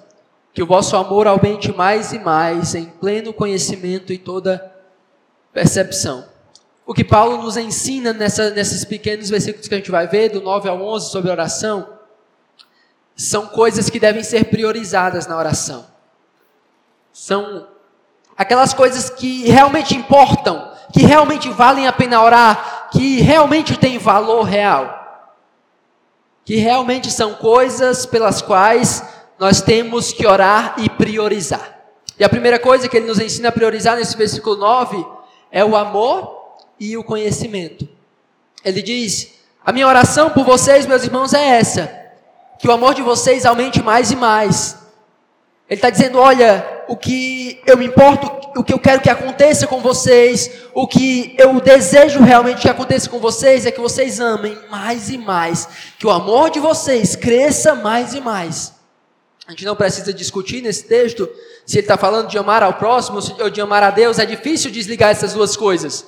que 0.53 0.63
o 0.63 0.67
vosso 0.67 0.95
amor 0.95 1.27
aumente 1.27 1.71
mais 1.71 2.13
e 2.13 2.19
mais 2.19 2.73
em 2.73 2.85
pleno 2.85 3.33
conhecimento 3.33 4.11
e 4.11 4.17
toda 4.17 4.73
percepção. 5.53 6.25
O 6.85 6.93
que 6.93 7.03
Paulo 7.03 7.41
nos 7.41 7.57
ensina 7.57 8.13
nessa, 8.13 8.51
nesses 8.51 8.85
pequenos 8.85 9.29
versículos 9.29 9.67
que 9.67 9.73
a 9.73 9.77
gente 9.77 9.89
vai 9.89 10.07
ver, 10.07 10.29
do 10.29 10.41
9 10.41 10.69
ao 10.69 10.81
11, 10.81 11.09
sobre 11.09 11.31
oração, 11.31 11.95
são 13.15 13.47
coisas 13.47 13.89
que 13.89 13.99
devem 13.99 14.23
ser 14.23 14.45
priorizadas 14.45 15.25
na 15.25 15.37
oração. 15.37 15.87
São 17.11 17.67
aquelas 18.37 18.73
coisas 18.73 19.09
que 19.09 19.49
realmente 19.49 19.95
importam, 19.95 20.71
que 20.93 21.05
realmente 21.05 21.49
valem 21.49 21.87
a 21.87 21.93
pena 21.93 22.21
orar, 22.21 22.89
que 22.91 23.21
realmente 23.21 23.77
têm 23.77 23.97
valor 23.97 24.43
real. 24.43 25.04
Que 26.45 26.57
realmente 26.57 27.11
são 27.11 27.33
coisas 27.33 28.05
pelas 28.05 28.41
quais 28.41 29.03
nós 29.37 29.61
temos 29.61 30.13
que 30.13 30.25
orar 30.25 30.75
e 30.77 30.89
priorizar. 30.89 31.75
E 32.17 32.23
a 32.23 32.29
primeira 32.29 32.57
coisa 32.57 32.87
que 32.87 32.95
ele 32.95 33.07
nos 33.07 33.19
ensina 33.19 33.49
a 33.49 33.51
priorizar 33.51 33.97
nesse 33.97 34.15
versículo 34.15 34.55
9 34.55 35.05
é 35.51 35.65
o 35.65 35.75
amor 35.75 36.55
e 36.79 36.95
o 36.95 37.03
conhecimento. 37.03 37.87
Ele 38.63 38.81
diz: 38.81 39.33
A 39.65 39.73
minha 39.73 39.87
oração 39.87 40.29
por 40.29 40.45
vocês, 40.45 40.85
meus 40.85 41.03
irmãos, 41.03 41.33
é 41.33 41.57
essa 41.57 42.05
que 42.57 42.67
o 42.67 42.71
amor 42.71 42.93
de 42.93 43.01
vocês 43.01 43.45
aumente 43.45 43.81
mais 43.81 44.11
e 44.11 44.15
mais. 44.15 44.77
Ele 45.69 45.77
está 45.77 45.89
dizendo: 45.89 46.19
olha, 46.19 46.65
o 46.87 46.95
que 46.95 47.61
eu 47.65 47.77
me 47.77 47.85
importo, 47.85 48.29
o 48.59 48.63
que 48.63 48.73
eu 48.73 48.79
quero 48.79 49.01
que 49.01 49.09
aconteça 49.09 49.67
com 49.67 49.81
vocês, 49.81 50.49
o 50.73 50.87
que 50.87 51.35
eu 51.37 51.59
desejo 51.59 52.19
realmente 52.21 52.61
que 52.61 52.69
aconteça 52.69 53.09
com 53.09 53.19
vocês 53.19 53.65
é 53.65 53.71
que 53.71 53.79
vocês 53.79 54.19
amem 54.19 54.57
mais 54.69 55.09
e 55.09 55.17
mais, 55.17 55.67
que 55.97 56.07
o 56.07 56.11
amor 56.11 56.49
de 56.49 56.59
vocês 56.59 57.15
cresça 57.15 57.75
mais 57.75 58.13
e 58.13 58.21
mais. 58.21 58.73
A 59.47 59.51
gente 59.51 59.65
não 59.65 59.75
precisa 59.75 60.13
discutir 60.13 60.61
nesse 60.61 60.85
texto 60.85 61.29
se 61.65 61.77
ele 61.77 61.83
está 61.83 61.97
falando 61.97 62.27
de 62.27 62.37
amar 62.37 62.63
ao 62.63 62.73
próximo 62.73 63.19
ou 63.39 63.49
de 63.49 63.61
amar 63.61 63.83
a 63.83 63.91
Deus, 63.91 64.19
é 64.19 64.25
difícil 64.25 64.71
desligar 64.71 65.11
essas 65.11 65.33
duas 65.33 65.55
coisas. 65.57 66.05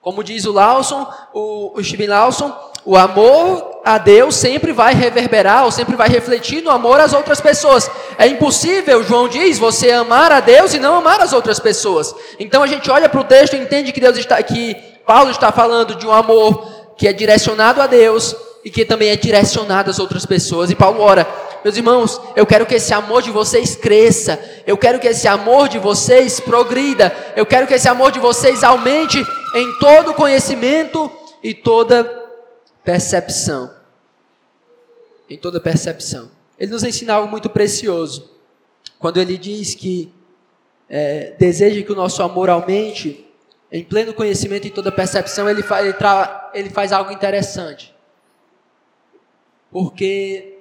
Como 0.00 0.22
diz 0.22 0.44
o 0.44 0.52
Lawson, 0.52 1.06
o, 1.32 1.78
o 1.78 1.82
Steven 1.82 2.08
Lawson, 2.08 2.54
o 2.84 2.96
amor 2.96 3.73
a 3.84 3.98
Deus 3.98 4.34
sempre 4.34 4.72
vai 4.72 4.94
reverberar 4.94 5.64
ou 5.64 5.70
sempre 5.70 5.94
vai 5.94 6.08
refletir 6.08 6.62
no 6.62 6.70
amor 6.70 6.98
às 7.00 7.12
outras 7.12 7.40
pessoas. 7.40 7.90
É 8.16 8.26
impossível, 8.26 9.04
João 9.04 9.28
diz, 9.28 9.58
você 9.58 9.90
amar 9.90 10.32
a 10.32 10.40
Deus 10.40 10.72
e 10.72 10.78
não 10.78 10.96
amar 10.96 11.20
as 11.20 11.34
outras 11.34 11.60
pessoas. 11.60 12.14
Então 12.38 12.62
a 12.62 12.66
gente 12.66 12.90
olha 12.90 13.10
para 13.10 13.20
o 13.20 13.24
texto 13.24 13.54
e 13.54 13.58
entende 13.58 13.92
que 13.92 14.00
Deus 14.00 14.16
está 14.16 14.42
que 14.42 14.74
Paulo 15.06 15.30
está 15.30 15.52
falando 15.52 15.94
de 15.96 16.06
um 16.06 16.12
amor 16.12 16.66
que 16.96 17.06
é 17.06 17.12
direcionado 17.12 17.82
a 17.82 17.86
Deus 17.86 18.34
e 18.64 18.70
que 18.70 18.86
também 18.86 19.10
é 19.10 19.16
direcionado 19.16 19.90
às 19.90 19.98
outras 19.98 20.24
pessoas. 20.24 20.70
E 20.70 20.74
Paulo 20.74 21.02
ora, 21.02 21.28
meus 21.62 21.76
irmãos, 21.76 22.18
eu 22.34 22.46
quero 22.46 22.64
que 22.64 22.76
esse 22.76 22.94
amor 22.94 23.20
de 23.20 23.30
vocês 23.30 23.76
cresça. 23.76 24.40
Eu 24.66 24.78
quero 24.78 24.98
que 24.98 25.08
esse 25.08 25.28
amor 25.28 25.68
de 25.68 25.78
vocês 25.78 26.40
progrida. 26.40 27.14
Eu 27.36 27.44
quero 27.44 27.66
que 27.66 27.74
esse 27.74 27.88
amor 27.88 28.12
de 28.12 28.18
vocês 28.18 28.64
aumente 28.64 29.18
em 29.54 29.78
todo 29.78 30.14
conhecimento 30.14 31.10
e 31.42 31.52
toda 31.52 32.10
percepção. 32.82 33.73
Em 35.34 35.36
toda 35.36 35.58
percepção. 35.58 36.30
Ele 36.56 36.70
nos 36.70 36.84
ensina 36.84 37.14
algo 37.14 37.28
muito 37.28 37.50
precioso. 37.50 38.30
Quando 39.00 39.16
ele 39.16 39.36
diz 39.36 39.74
que 39.74 40.14
é, 40.88 41.34
deseja 41.36 41.82
que 41.82 41.90
o 41.90 41.96
nosso 41.96 42.22
amor 42.22 42.48
aumente, 42.48 43.26
em 43.72 43.82
pleno 43.82 44.14
conhecimento 44.14 44.68
e 44.68 44.70
toda 44.70 44.92
percepção, 44.92 45.50
ele, 45.50 45.60
fa 45.60 45.82
ele, 45.82 45.96
ele 46.54 46.70
faz 46.70 46.92
algo 46.92 47.10
interessante. 47.10 47.92
Porque 49.72 50.60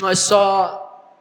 nós 0.00 0.18
só 0.18 1.14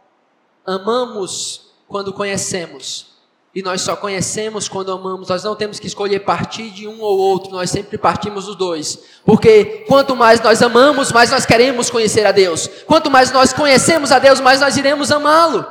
amamos 0.65 1.71
quando 1.88 2.12
conhecemos. 2.12 3.15
E 3.57 3.63
nós 3.63 3.81
só 3.81 3.95
conhecemos 3.95 4.69
quando 4.69 4.91
amamos, 4.91 5.29
nós 5.29 5.43
não 5.43 5.55
temos 5.55 5.79
que 5.79 5.87
escolher 5.87 6.19
partir 6.19 6.69
de 6.69 6.87
um 6.87 7.01
ou 7.01 7.17
outro, 7.17 7.51
nós 7.51 7.71
sempre 7.71 7.97
partimos 7.97 8.45
dos 8.45 8.55
dois. 8.55 8.99
Porque 9.25 9.83
quanto 9.87 10.15
mais 10.15 10.39
nós 10.39 10.61
amamos, 10.61 11.11
mais 11.11 11.31
nós 11.31 11.43
queremos 11.43 11.89
conhecer 11.89 12.23
a 12.27 12.31
Deus. 12.31 12.69
Quanto 12.85 13.09
mais 13.09 13.31
nós 13.31 13.53
conhecemos 13.53 14.11
a 14.11 14.19
Deus, 14.19 14.39
mais 14.39 14.61
nós 14.61 14.77
iremos 14.77 15.11
amá-lo. 15.11 15.65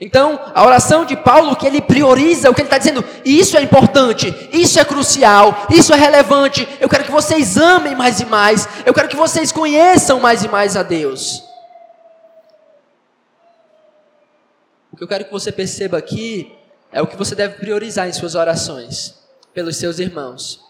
Então, 0.00 0.40
a 0.52 0.66
oração 0.66 1.04
de 1.04 1.16
Paulo, 1.16 1.54
que 1.54 1.68
ele 1.68 1.80
prioriza 1.80 2.50
o 2.50 2.52
que 2.52 2.60
ele 2.60 2.66
está 2.66 2.78
dizendo, 2.78 3.04
isso 3.24 3.56
é 3.56 3.62
importante, 3.62 4.34
isso 4.52 4.80
é 4.80 4.84
crucial, 4.84 5.68
isso 5.70 5.94
é 5.94 5.96
relevante. 5.96 6.66
Eu 6.80 6.88
quero 6.88 7.04
que 7.04 7.12
vocês 7.12 7.56
amem 7.56 7.94
mais 7.94 8.18
e 8.18 8.26
mais, 8.26 8.68
eu 8.84 8.92
quero 8.92 9.06
que 9.06 9.14
vocês 9.14 9.52
conheçam 9.52 10.18
mais 10.18 10.42
e 10.42 10.48
mais 10.48 10.76
a 10.76 10.82
Deus. 10.82 11.53
O 14.94 14.96
que 14.96 15.02
eu 15.02 15.08
quero 15.08 15.24
que 15.24 15.32
você 15.32 15.50
perceba 15.50 15.98
aqui 15.98 16.56
é 16.92 17.02
o 17.02 17.06
que 17.08 17.16
você 17.16 17.34
deve 17.34 17.56
priorizar 17.56 18.08
em 18.08 18.12
suas 18.12 18.36
orações 18.36 19.12
pelos 19.52 19.76
seus 19.76 19.98
irmãos. 19.98 20.60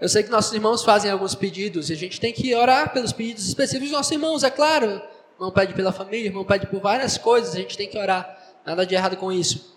Eu 0.00 0.08
sei 0.08 0.22
que 0.22 0.30
nossos 0.30 0.54
irmãos 0.54 0.82
fazem 0.82 1.10
alguns 1.10 1.34
pedidos 1.34 1.90
e 1.90 1.92
a 1.92 1.96
gente 1.96 2.18
tem 2.18 2.32
que 2.32 2.54
orar 2.54 2.90
pelos 2.90 3.12
pedidos 3.12 3.46
específicos 3.46 3.90
dos 3.90 3.98
nossos 3.98 4.12
irmãos, 4.12 4.42
é 4.42 4.48
claro. 4.48 5.02
Irmão 5.34 5.52
pede 5.52 5.74
pela 5.74 5.92
família, 5.92 6.28
irmão 6.28 6.42
pede 6.42 6.68
por 6.68 6.80
várias 6.80 7.18
coisas, 7.18 7.54
a 7.54 7.58
gente 7.58 7.76
tem 7.76 7.86
que 7.86 7.98
orar. 7.98 8.34
Nada 8.64 8.86
de 8.86 8.94
errado 8.94 9.14
com 9.18 9.30
isso. 9.30 9.76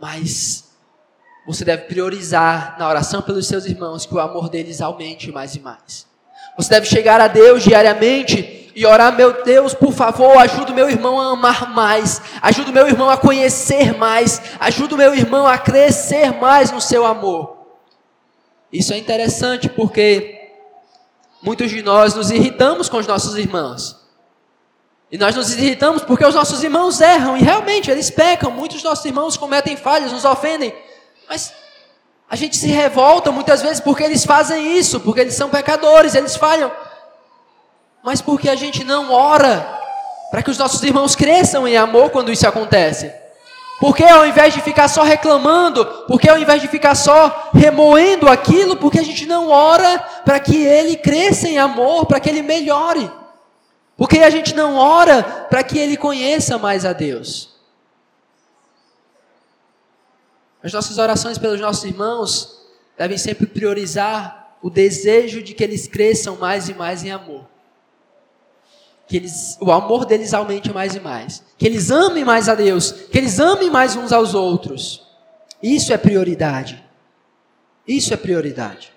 Mas 0.00 0.68
você 1.48 1.64
deve 1.64 1.86
priorizar 1.86 2.78
na 2.78 2.88
oração 2.88 3.22
pelos 3.22 3.48
seus 3.48 3.64
irmãos 3.64 4.06
que 4.06 4.14
o 4.14 4.20
amor 4.20 4.48
deles 4.48 4.80
aumente 4.80 5.32
mais 5.32 5.56
e 5.56 5.58
mais. 5.58 6.06
Você 6.56 6.70
deve 6.70 6.86
chegar 6.86 7.20
a 7.20 7.26
Deus 7.26 7.64
diariamente 7.64 8.67
e 8.78 8.86
orar, 8.86 9.12
meu 9.12 9.42
Deus, 9.42 9.74
por 9.74 9.92
favor, 9.92 10.38
ajuda 10.38 10.70
o 10.70 10.74
meu 10.74 10.88
irmão 10.88 11.20
a 11.20 11.32
amar 11.32 11.68
mais, 11.74 12.22
ajuda 12.40 12.70
o 12.70 12.72
meu 12.72 12.86
irmão 12.86 13.10
a 13.10 13.16
conhecer 13.16 13.92
mais, 13.92 14.40
ajuda 14.60 14.94
o 14.94 14.98
meu 14.98 15.12
irmão 15.12 15.48
a 15.48 15.58
crescer 15.58 16.32
mais 16.34 16.70
no 16.70 16.80
seu 16.80 17.04
amor. 17.04 17.56
Isso 18.72 18.92
é 18.92 18.96
interessante 18.96 19.68
porque 19.68 20.52
muitos 21.42 21.72
de 21.72 21.82
nós 21.82 22.14
nos 22.14 22.30
irritamos 22.30 22.88
com 22.88 22.98
os 22.98 23.06
nossos 23.08 23.36
irmãos. 23.36 23.96
E 25.10 25.18
nós 25.18 25.34
nos 25.34 25.52
irritamos 25.52 26.04
porque 26.04 26.24
os 26.24 26.36
nossos 26.36 26.62
irmãos 26.62 27.00
erram, 27.00 27.36
e 27.36 27.42
realmente 27.42 27.90
eles 27.90 28.10
pecam, 28.10 28.52
muitos 28.52 28.76
dos 28.76 28.84
nossos 28.84 29.04
irmãos 29.04 29.36
cometem 29.36 29.76
falhas, 29.76 30.12
nos 30.12 30.24
ofendem, 30.24 30.72
mas 31.28 31.52
a 32.30 32.36
gente 32.36 32.56
se 32.56 32.68
revolta 32.68 33.32
muitas 33.32 33.60
vezes 33.60 33.80
porque 33.80 34.04
eles 34.04 34.24
fazem 34.24 34.78
isso, 34.78 35.00
porque 35.00 35.18
eles 35.18 35.34
são 35.34 35.50
pecadores, 35.50 36.14
eles 36.14 36.36
falham. 36.36 36.70
Mas 38.08 38.22
porque 38.22 38.48
a 38.48 38.54
gente 38.54 38.84
não 38.84 39.12
ora 39.12 39.68
para 40.30 40.42
que 40.42 40.50
os 40.50 40.56
nossos 40.56 40.82
irmãos 40.82 41.14
cresçam 41.14 41.68
em 41.68 41.76
amor 41.76 42.08
quando 42.08 42.32
isso 42.32 42.48
acontece? 42.48 43.12
Porque 43.78 44.02
ao 44.02 44.26
invés 44.26 44.54
de 44.54 44.62
ficar 44.62 44.88
só 44.88 45.02
reclamando, 45.02 45.84
porque 46.06 46.26
ao 46.26 46.38
invés 46.38 46.62
de 46.62 46.68
ficar 46.68 46.94
só 46.94 47.50
remoendo 47.52 48.26
aquilo, 48.26 48.78
porque 48.78 48.98
a 48.98 49.02
gente 49.02 49.26
não 49.26 49.50
ora 49.50 49.98
para 50.24 50.40
que 50.40 50.56
ele 50.56 50.96
cresça 50.96 51.48
em 51.48 51.58
amor, 51.58 52.06
para 52.06 52.18
que 52.18 52.30
ele 52.30 52.40
melhore? 52.40 53.10
Porque 53.94 54.20
a 54.20 54.30
gente 54.30 54.54
não 54.54 54.76
ora 54.76 55.22
para 55.50 55.62
que 55.62 55.78
ele 55.78 55.98
conheça 55.98 56.56
mais 56.56 56.86
a 56.86 56.94
Deus. 56.94 57.58
As 60.62 60.72
nossas 60.72 60.96
orações 60.96 61.36
pelos 61.36 61.60
nossos 61.60 61.84
irmãos 61.84 62.58
devem 62.96 63.18
sempre 63.18 63.46
priorizar 63.46 64.56
o 64.62 64.70
desejo 64.70 65.42
de 65.42 65.52
que 65.52 65.62
eles 65.62 65.86
cresçam 65.86 66.36
mais 66.36 66.70
e 66.70 66.74
mais 66.74 67.04
em 67.04 67.10
amor. 67.10 67.57
Que 69.08 69.16
eles, 69.16 69.56
o 69.58 69.72
amor 69.72 70.04
deles 70.04 70.34
aumente 70.34 70.70
mais 70.70 70.94
e 70.94 71.00
mais. 71.00 71.42
Que 71.56 71.66
eles 71.66 71.90
amem 71.90 72.24
mais 72.24 72.48
a 72.48 72.54
Deus. 72.54 72.92
Que 72.92 73.16
eles 73.16 73.40
amem 73.40 73.70
mais 73.70 73.96
uns 73.96 74.12
aos 74.12 74.34
outros. 74.34 75.08
Isso 75.62 75.92
é 75.94 75.96
prioridade. 75.96 76.84
Isso 77.86 78.12
é 78.12 78.18
prioridade. 78.18 78.92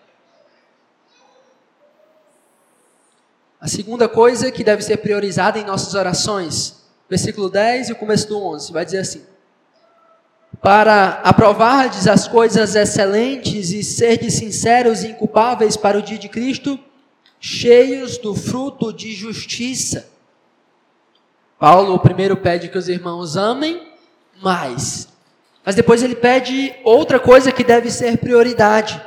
A 3.59 3.67
segunda 3.67 4.09
coisa 4.09 4.51
que 4.51 4.63
deve 4.63 4.81
ser 4.81 4.97
priorizada 4.97 5.57
em 5.57 5.63
nossas 5.63 5.93
orações, 5.93 6.81
versículo 7.09 7.49
10 7.49 7.89
e 7.89 7.91
o 7.93 7.95
começo 7.95 8.27
do 8.27 8.43
11, 8.43 8.73
vai 8.73 8.83
dizer 8.83 8.97
assim: 8.97 9.21
Para 10.61 11.21
aprovardes 11.23 12.05
as 12.05 12.27
coisas 12.27 12.75
excelentes 12.75 13.71
e 13.71 13.81
serdes 13.81 14.33
sinceros 14.33 15.03
e 15.03 15.09
inculpáveis 15.09 15.77
para 15.77 15.97
o 15.97 16.01
dia 16.01 16.17
de 16.17 16.27
Cristo, 16.27 16.77
cheios 17.41 18.19
do 18.19 18.35
fruto 18.35 18.93
de 18.93 19.11
justiça. 19.13 20.07
Paulo 21.57 21.97
primeiro 21.99 22.37
pede 22.37 22.69
que 22.69 22.77
os 22.77 22.87
irmãos 22.87 23.35
amem 23.35 23.81
mais, 24.41 25.07
mas 25.65 25.75
depois 25.75 26.03
ele 26.03 26.15
pede 26.15 26.73
outra 26.83 27.19
coisa 27.19 27.51
que 27.51 27.63
deve 27.63 27.89
ser 27.89 28.17
prioridade: 28.19 29.01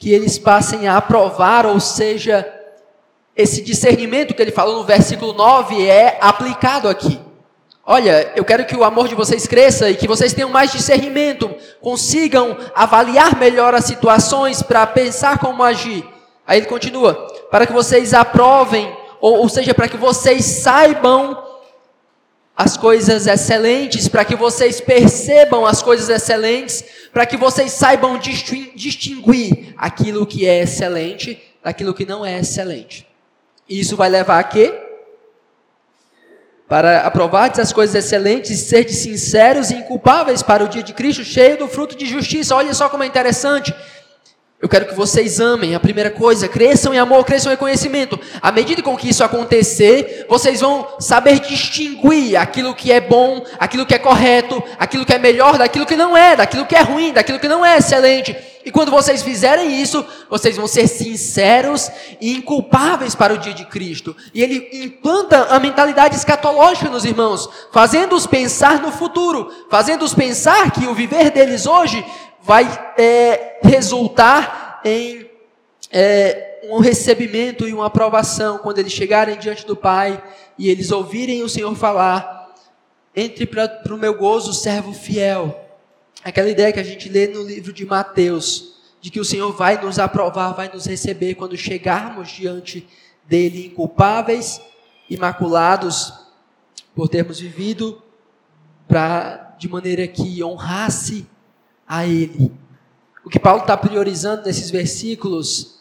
que 0.00 0.10
eles 0.10 0.38
passem 0.38 0.88
a 0.88 0.96
aprovar, 0.96 1.66
ou 1.66 1.78
seja, 1.78 2.52
esse 3.36 3.62
discernimento 3.62 4.34
que 4.34 4.42
ele 4.42 4.50
falou 4.50 4.78
no 4.78 4.84
versículo 4.84 5.32
9 5.32 5.86
é 5.86 6.18
aplicado 6.20 6.88
aqui. 6.88 7.20
Olha, 7.84 8.32
eu 8.34 8.44
quero 8.44 8.66
que 8.66 8.76
o 8.76 8.82
amor 8.82 9.06
de 9.06 9.14
vocês 9.14 9.46
cresça 9.46 9.88
e 9.88 9.94
que 9.94 10.08
vocês 10.08 10.32
tenham 10.32 10.50
mais 10.50 10.72
discernimento, 10.72 11.54
consigam 11.80 12.58
avaliar 12.74 13.38
melhor 13.38 13.72
as 13.72 13.84
situações 13.84 14.60
para 14.60 14.84
pensar 14.84 15.38
como 15.38 15.62
agir. 15.62 16.15
Aí 16.46 16.58
ele 16.58 16.66
continua: 16.66 17.14
para 17.50 17.66
que 17.66 17.72
vocês 17.72 18.14
aprovem, 18.14 18.94
ou, 19.20 19.38
ou 19.38 19.48
seja, 19.48 19.74
para 19.74 19.88
que 19.88 19.96
vocês 19.96 20.44
saibam 20.44 21.44
as 22.56 22.76
coisas 22.76 23.26
excelentes, 23.26 24.08
para 24.08 24.24
que 24.24 24.34
vocês 24.34 24.80
percebam 24.80 25.66
as 25.66 25.82
coisas 25.82 26.08
excelentes, 26.08 26.82
para 27.12 27.26
que 27.26 27.36
vocês 27.36 27.72
saibam 27.72 28.18
distinguir 28.18 29.74
aquilo 29.76 30.26
que 30.26 30.46
é 30.46 30.62
excelente 30.62 31.42
daquilo 31.62 31.92
que 31.92 32.06
não 32.06 32.24
é 32.24 32.38
excelente. 32.38 33.06
Isso 33.68 33.96
vai 33.96 34.08
levar 34.08 34.38
a 34.38 34.44
quê? 34.44 34.72
Para 36.68 37.00
aprovar 37.00 37.52
as 37.60 37.72
coisas 37.72 37.94
excelentes 37.94 38.50
e 38.50 38.56
ser 38.56 38.88
sinceros 38.88 39.70
e 39.70 39.74
inculpáveis 39.74 40.42
para 40.42 40.64
o 40.64 40.68
dia 40.68 40.82
de 40.82 40.94
Cristo, 40.94 41.24
cheio 41.24 41.58
do 41.58 41.68
fruto 41.68 41.96
de 41.96 42.06
justiça. 42.06 42.56
Olha 42.56 42.72
só 42.72 42.88
como 42.88 43.02
é 43.02 43.06
interessante. 43.06 43.74
Eu 44.66 44.68
quero 44.68 44.86
que 44.86 44.96
vocês 44.96 45.38
amem, 45.38 45.76
a 45.76 45.78
primeira 45.78 46.10
coisa, 46.10 46.48
cresçam 46.48 46.92
em 46.92 46.98
amor, 46.98 47.24
cresçam 47.24 47.52
em 47.52 47.56
conhecimento. 47.56 48.18
À 48.42 48.50
medida 48.50 48.82
com 48.82 48.96
que 48.96 49.08
isso 49.08 49.22
acontecer, 49.22 50.26
vocês 50.28 50.60
vão 50.60 50.88
saber 50.98 51.38
distinguir 51.38 52.36
aquilo 52.36 52.74
que 52.74 52.90
é 52.90 53.00
bom, 53.00 53.44
aquilo 53.60 53.86
que 53.86 53.94
é 53.94 53.98
correto, 54.00 54.60
aquilo 54.76 55.06
que 55.06 55.12
é 55.12 55.20
melhor 55.20 55.56
daquilo 55.56 55.86
que 55.86 55.94
não 55.94 56.16
é, 56.16 56.34
daquilo 56.34 56.66
que 56.66 56.74
é 56.74 56.80
ruim, 56.80 57.12
daquilo 57.12 57.38
que 57.38 57.46
não 57.46 57.64
é 57.64 57.78
excelente. 57.78 58.36
E 58.64 58.72
quando 58.72 58.90
vocês 58.90 59.22
fizerem 59.22 59.80
isso, 59.80 60.04
vocês 60.28 60.56
vão 60.56 60.66
ser 60.66 60.88
sinceros 60.88 61.88
e 62.20 62.32
inculpáveis 62.32 63.14
para 63.14 63.34
o 63.34 63.38
dia 63.38 63.54
de 63.54 63.66
Cristo. 63.66 64.16
E 64.34 64.42
ele 64.42 64.68
implanta 64.84 65.44
a 65.44 65.60
mentalidade 65.60 66.16
escatológica 66.16 66.90
nos 66.90 67.04
irmãos, 67.04 67.48
fazendo-os 67.70 68.26
pensar 68.26 68.82
no 68.82 68.90
futuro, 68.90 69.48
fazendo-os 69.70 70.12
pensar 70.12 70.72
que 70.72 70.88
o 70.88 70.94
viver 70.94 71.30
deles 71.30 71.66
hoje 71.66 72.04
vai 72.46 72.64
é, 72.96 73.58
resultar 73.60 74.80
em 74.84 75.28
é, 75.90 76.60
um 76.70 76.78
recebimento 76.78 77.68
e 77.68 77.74
uma 77.74 77.86
aprovação 77.86 78.58
quando 78.58 78.78
eles 78.78 78.92
chegarem 78.92 79.36
diante 79.36 79.66
do 79.66 79.74
Pai 79.74 80.22
e 80.56 80.70
eles 80.70 80.92
ouvirem 80.92 81.42
o 81.42 81.48
Senhor 81.48 81.74
falar: 81.74 82.54
entre 83.14 83.46
para 83.46 83.92
o 83.92 83.98
meu 83.98 84.16
gozo, 84.16 84.54
servo 84.54 84.92
fiel. 84.92 85.60
Aquela 86.22 86.48
ideia 86.48 86.72
que 86.72 86.78
a 86.78 86.84
gente 86.84 87.08
lê 87.08 87.26
no 87.26 87.42
livro 87.42 87.72
de 87.72 87.84
Mateus, 87.84 88.76
de 89.00 89.10
que 89.10 89.20
o 89.20 89.24
Senhor 89.24 89.52
vai 89.52 89.82
nos 89.82 89.98
aprovar, 89.98 90.52
vai 90.52 90.70
nos 90.72 90.86
receber 90.86 91.34
quando 91.34 91.56
chegarmos 91.56 92.28
diante 92.28 92.86
dele, 93.24 93.66
inculpáveis, 93.66 94.60
imaculados, 95.10 96.12
por 96.94 97.08
termos 97.08 97.40
vivido 97.40 98.00
pra, 98.86 99.56
de 99.58 99.68
maneira 99.68 100.06
que 100.06 100.42
honrasse 100.44 101.26
a 101.88 102.06
Ele. 102.06 102.52
O 103.24 103.28
que 103.28 103.38
Paulo 103.38 103.62
está 103.62 103.76
priorizando 103.76 104.46
nesses 104.46 104.70
versículos 104.70 105.80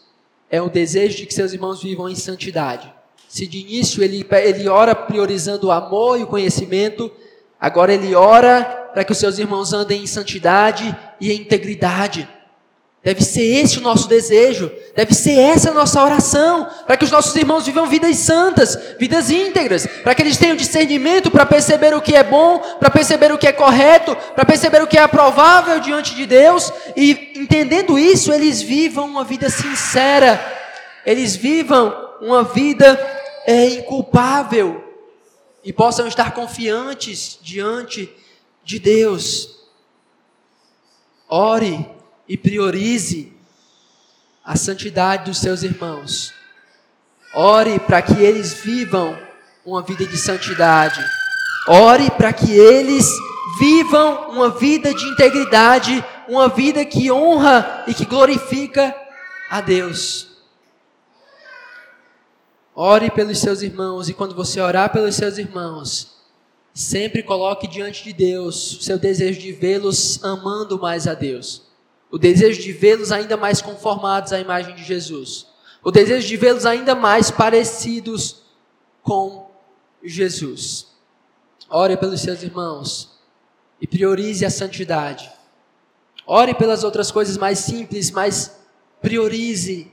é 0.49 0.61
o 0.61 0.69
desejo 0.69 1.17
de 1.17 1.25
que 1.25 1.33
seus 1.33 1.53
irmãos 1.53 1.81
vivam 1.81 2.09
em 2.09 2.15
santidade. 2.15 2.91
Se 3.27 3.45
de 3.45 3.59
início 3.59 4.03
ele, 4.03 4.25
ele 4.43 4.69
ora 4.69 4.95
priorizando 4.95 5.67
o 5.67 5.71
amor 5.71 6.19
e 6.19 6.23
o 6.23 6.27
conhecimento, 6.27 7.11
agora 7.59 7.93
ele 7.93 8.15
ora 8.15 8.63
para 8.93 9.03
que 9.03 9.11
os 9.11 9.17
seus 9.17 9.37
irmãos 9.37 9.73
andem 9.73 10.03
em 10.03 10.07
santidade 10.07 10.97
e 11.19 11.31
em 11.31 11.41
integridade. 11.41 12.27
Deve 13.05 13.23
ser 13.23 13.43
esse 13.43 13.77
o 13.77 13.81
nosso 13.81 14.07
desejo, 14.07 14.71
deve 14.95 15.13
ser 15.13 15.37
essa 15.37 15.69
a 15.69 15.73
nossa 15.75 16.03
oração, 16.03 16.67
para 16.87 16.97
que 16.97 17.05
os 17.05 17.11
nossos 17.11 17.35
irmãos 17.35 17.63
vivam 17.63 17.85
vidas 17.85 18.17
santas, 18.17 18.75
vidas 18.97 19.29
íntegras, 19.29 19.85
para 20.03 20.15
que 20.15 20.23
eles 20.23 20.37
tenham 20.37 20.55
discernimento 20.55 21.29
para 21.29 21.45
perceber 21.45 21.93
o 21.93 22.01
que 22.01 22.15
é 22.15 22.23
bom, 22.23 22.57
para 22.79 22.89
perceber 22.89 23.31
o 23.31 23.37
que 23.37 23.45
é 23.45 23.51
correto, 23.51 24.15
para 24.33 24.43
perceber 24.43 24.81
o 24.81 24.87
que 24.87 24.97
é 24.97 25.03
aprovável 25.03 25.79
diante 25.79 26.15
de 26.15 26.25
Deus, 26.25 26.73
e 26.97 27.31
entendendo 27.35 27.99
isso, 27.99 28.33
eles 28.33 28.59
vivam 28.63 29.05
uma 29.05 29.23
vida 29.23 29.51
sincera, 29.51 30.43
eles 31.05 31.35
vivam 31.35 31.95
uma 32.19 32.43
vida 32.43 32.99
é, 33.45 33.67
inculpável, 33.67 34.83
e 35.63 35.71
possam 35.71 36.07
estar 36.07 36.33
confiantes 36.33 37.37
diante 37.39 38.11
de 38.63 38.79
Deus. 38.79 39.59
Ore 41.29 41.94
e 42.27 42.37
priorize 42.37 43.31
a 44.43 44.55
santidade 44.55 45.25
dos 45.25 45.39
seus 45.39 45.63
irmãos. 45.63 46.33
Ore 47.33 47.79
para 47.79 48.01
que 48.01 48.21
eles 48.21 48.53
vivam 48.53 49.17
uma 49.65 49.81
vida 49.81 50.05
de 50.05 50.17
santidade. 50.17 51.03
Ore 51.67 52.09
para 52.11 52.31
que 52.31 52.51
eles 52.51 53.09
vivam 53.59 54.29
uma 54.29 54.51
vida 54.51 54.93
de 54.93 55.03
integridade, 55.05 56.03
uma 56.27 56.47
vida 56.47 56.85
que 56.85 57.11
honra 57.11 57.83
e 57.87 57.93
que 57.93 58.05
glorifica 58.05 58.95
a 59.49 59.61
Deus. 59.61 60.27
Ore 62.75 63.09
pelos 63.09 63.39
seus 63.39 63.61
irmãos 63.61 64.09
e 64.09 64.13
quando 64.13 64.35
você 64.35 64.59
orar 64.59 64.91
pelos 64.91 65.15
seus 65.15 65.37
irmãos, 65.37 66.15
sempre 66.73 67.23
coloque 67.23 67.67
diante 67.67 68.03
de 68.03 68.13
Deus 68.13 68.73
o 68.73 68.81
seu 68.81 68.99
desejo 68.99 69.39
de 69.39 69.51
vê-los 69.51 70.23
amando 70.23 70.77
mais 70.77 71.07
a 71.07 71.13
Deus 71.13 71.64
o 72.15 72.17
desejo 72.17 72.61
de 72.61 72.71
vê-los 72.71 73.11
ainda 73.11 73.35
mais 73.35 73.61
conformados 73.61 74.31
à 74.31 74.39
imagem 74.39 74.73
de 74.73 74.85
Jesus, 74.85 75.47
o 75.83 75.91
desejo 75.91 76.25
de 76.25 76.37
vê-los 76.37 76.65
ainda 76.65 76.95
mais 76.95 77.29
parecidos 77.29 78.41
com 79.03 79.51
Jesus. 80.01 80.95
Ore 81.69 81.97
pelos 81.97 82.21
seus 82.21 82.41
irmãos 82.41 83.19
e 83.81 83.85
priorize 83.85 84.45
a 84.45 84.49
santidade. 84.49 85.29
Ore 86.25 86.53
pelas 86.53 86.85
outras 86.85 87.11
coisas 87.11 87.35
mais 87.35 87.59
simples, 87.59 88.09
mas 88.11 88.61
priorize 89.01 89.91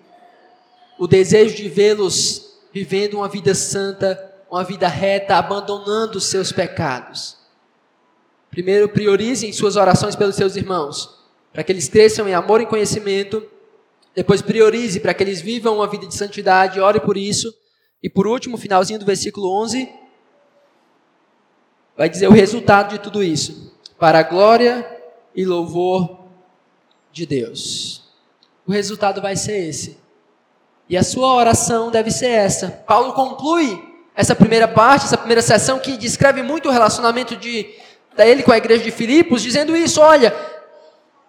o 1.01 1.09
desejo 1.09 1.57
de 1.57 1.69
vê-los 1.69 2.53
vivendo 2.73 3.15
uma 3.15 3.29
vida 3.29 3.53
santa, 3.53 4.33
uma 4.49 4.63
vida 4.63 4.87
reta, 4.87 5.35
abandonando 5.35 6.19
os 6.19 6.27
seus 6.27 6.53
pecados. 6.53 7.37
Primeiro, 8.49 8.89
priorize 8.89 9.45
em 9.45 9.53
suas 9.53 9.75
orações 9.75 10.15
pelos 10.15 10.37
seus 10.37 10.55
irmãos 10.55 11.21
para 11.53 11.63
que 11.63 11.71
eles 11.71 11.89
cresçam 11.89 12.29
em 12.29 12.35
amor 12.35 12.61
e 12.61 12.67
conhecimento. 12.67 13.47
Depois 14.15 14.43
priorize 14.43 15.01
para 15.01 15.15
que 15.15 15.23
eles 15.23 15.41
vivam 15.41 15.77
uma 15.77 15.87
vida 15.87 16.07
de 16.07 16.15
santidade, 16.15 16.81
ore 16.81 17.01
por 17.01 17.17
isso. 17.17 17.53
E 18.03 18.09
por 18.09 18.27
último, 18.27 18.57
finalzinho 18.57 18.99
do 18.99 19.07
versículo 19.07 19.51
11, 19.63 19.89
vai 21.97 22.09
dizer 22.09 22.29
o 22.29 22.33
resultado 22.33 22.93
de 22.93 22.99
tudo 22.99 23.23
isso: 23.23 23.73
para 23.99 24.19
a 24.19 24.23
glória 24.23 24.87
e 25.35 25.45
louvor 25.45 26.27
de 27.13 27.27
Deus. 27.27 28.03
O 28.67 28.73
resultado 28.73 29.21
vai 29.21 29.37
ser 29.37 29.69
esse. 29.69 29.99
E 30.89 30.97
a 30.97 31.03
sua 31.03 31.35
oração 31.35 31.91
deve 31.91 32.11
ser 32.11 32.29
essa. 32.29 32.69
Paulo 32.69 33.13
conclui 33.13 33.83
essa 34.15 34.35
primeira 34.35 34.69
parte, 34.69 35.07
essa 35.07 35.17
primeira 35.17 35.41
sessão 35.41 35.79
que 35.79 35.97
descreve 35.97 36.43
muito 36.43 36.69
o 36.69 36.73
relacionamento 36.73 37.37
de 37.37 37.67
dele 38.15 38.43
com 38.43 38.53
a 38.53 38.59
igreja 38.59 38.85
de 38.85 38.91
Filipos, 38.91 39.43
dizendo 39.43 39.75
isso, 39.75 40.01
olha, 40.01 40.35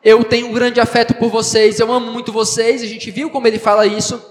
eu 0.03 0.23
tenho 0.23 0.47
um 0.47 0.53
grande 0.53 0.79
afeto 0.79 1.13
por 1.13 1.29
vocês, 1.29 1.79
eu 1.79 1.91
amo 1.91 2.11
muito 2.11 2.31
vocês, 2.31 2.81
a 2.81 2.85
gente 2.85 3.09
viu 3.09 3.29
como 3.29 3.47
ele 3.47 3.57
fala 3.57 3.85
isso. 3.85 4.21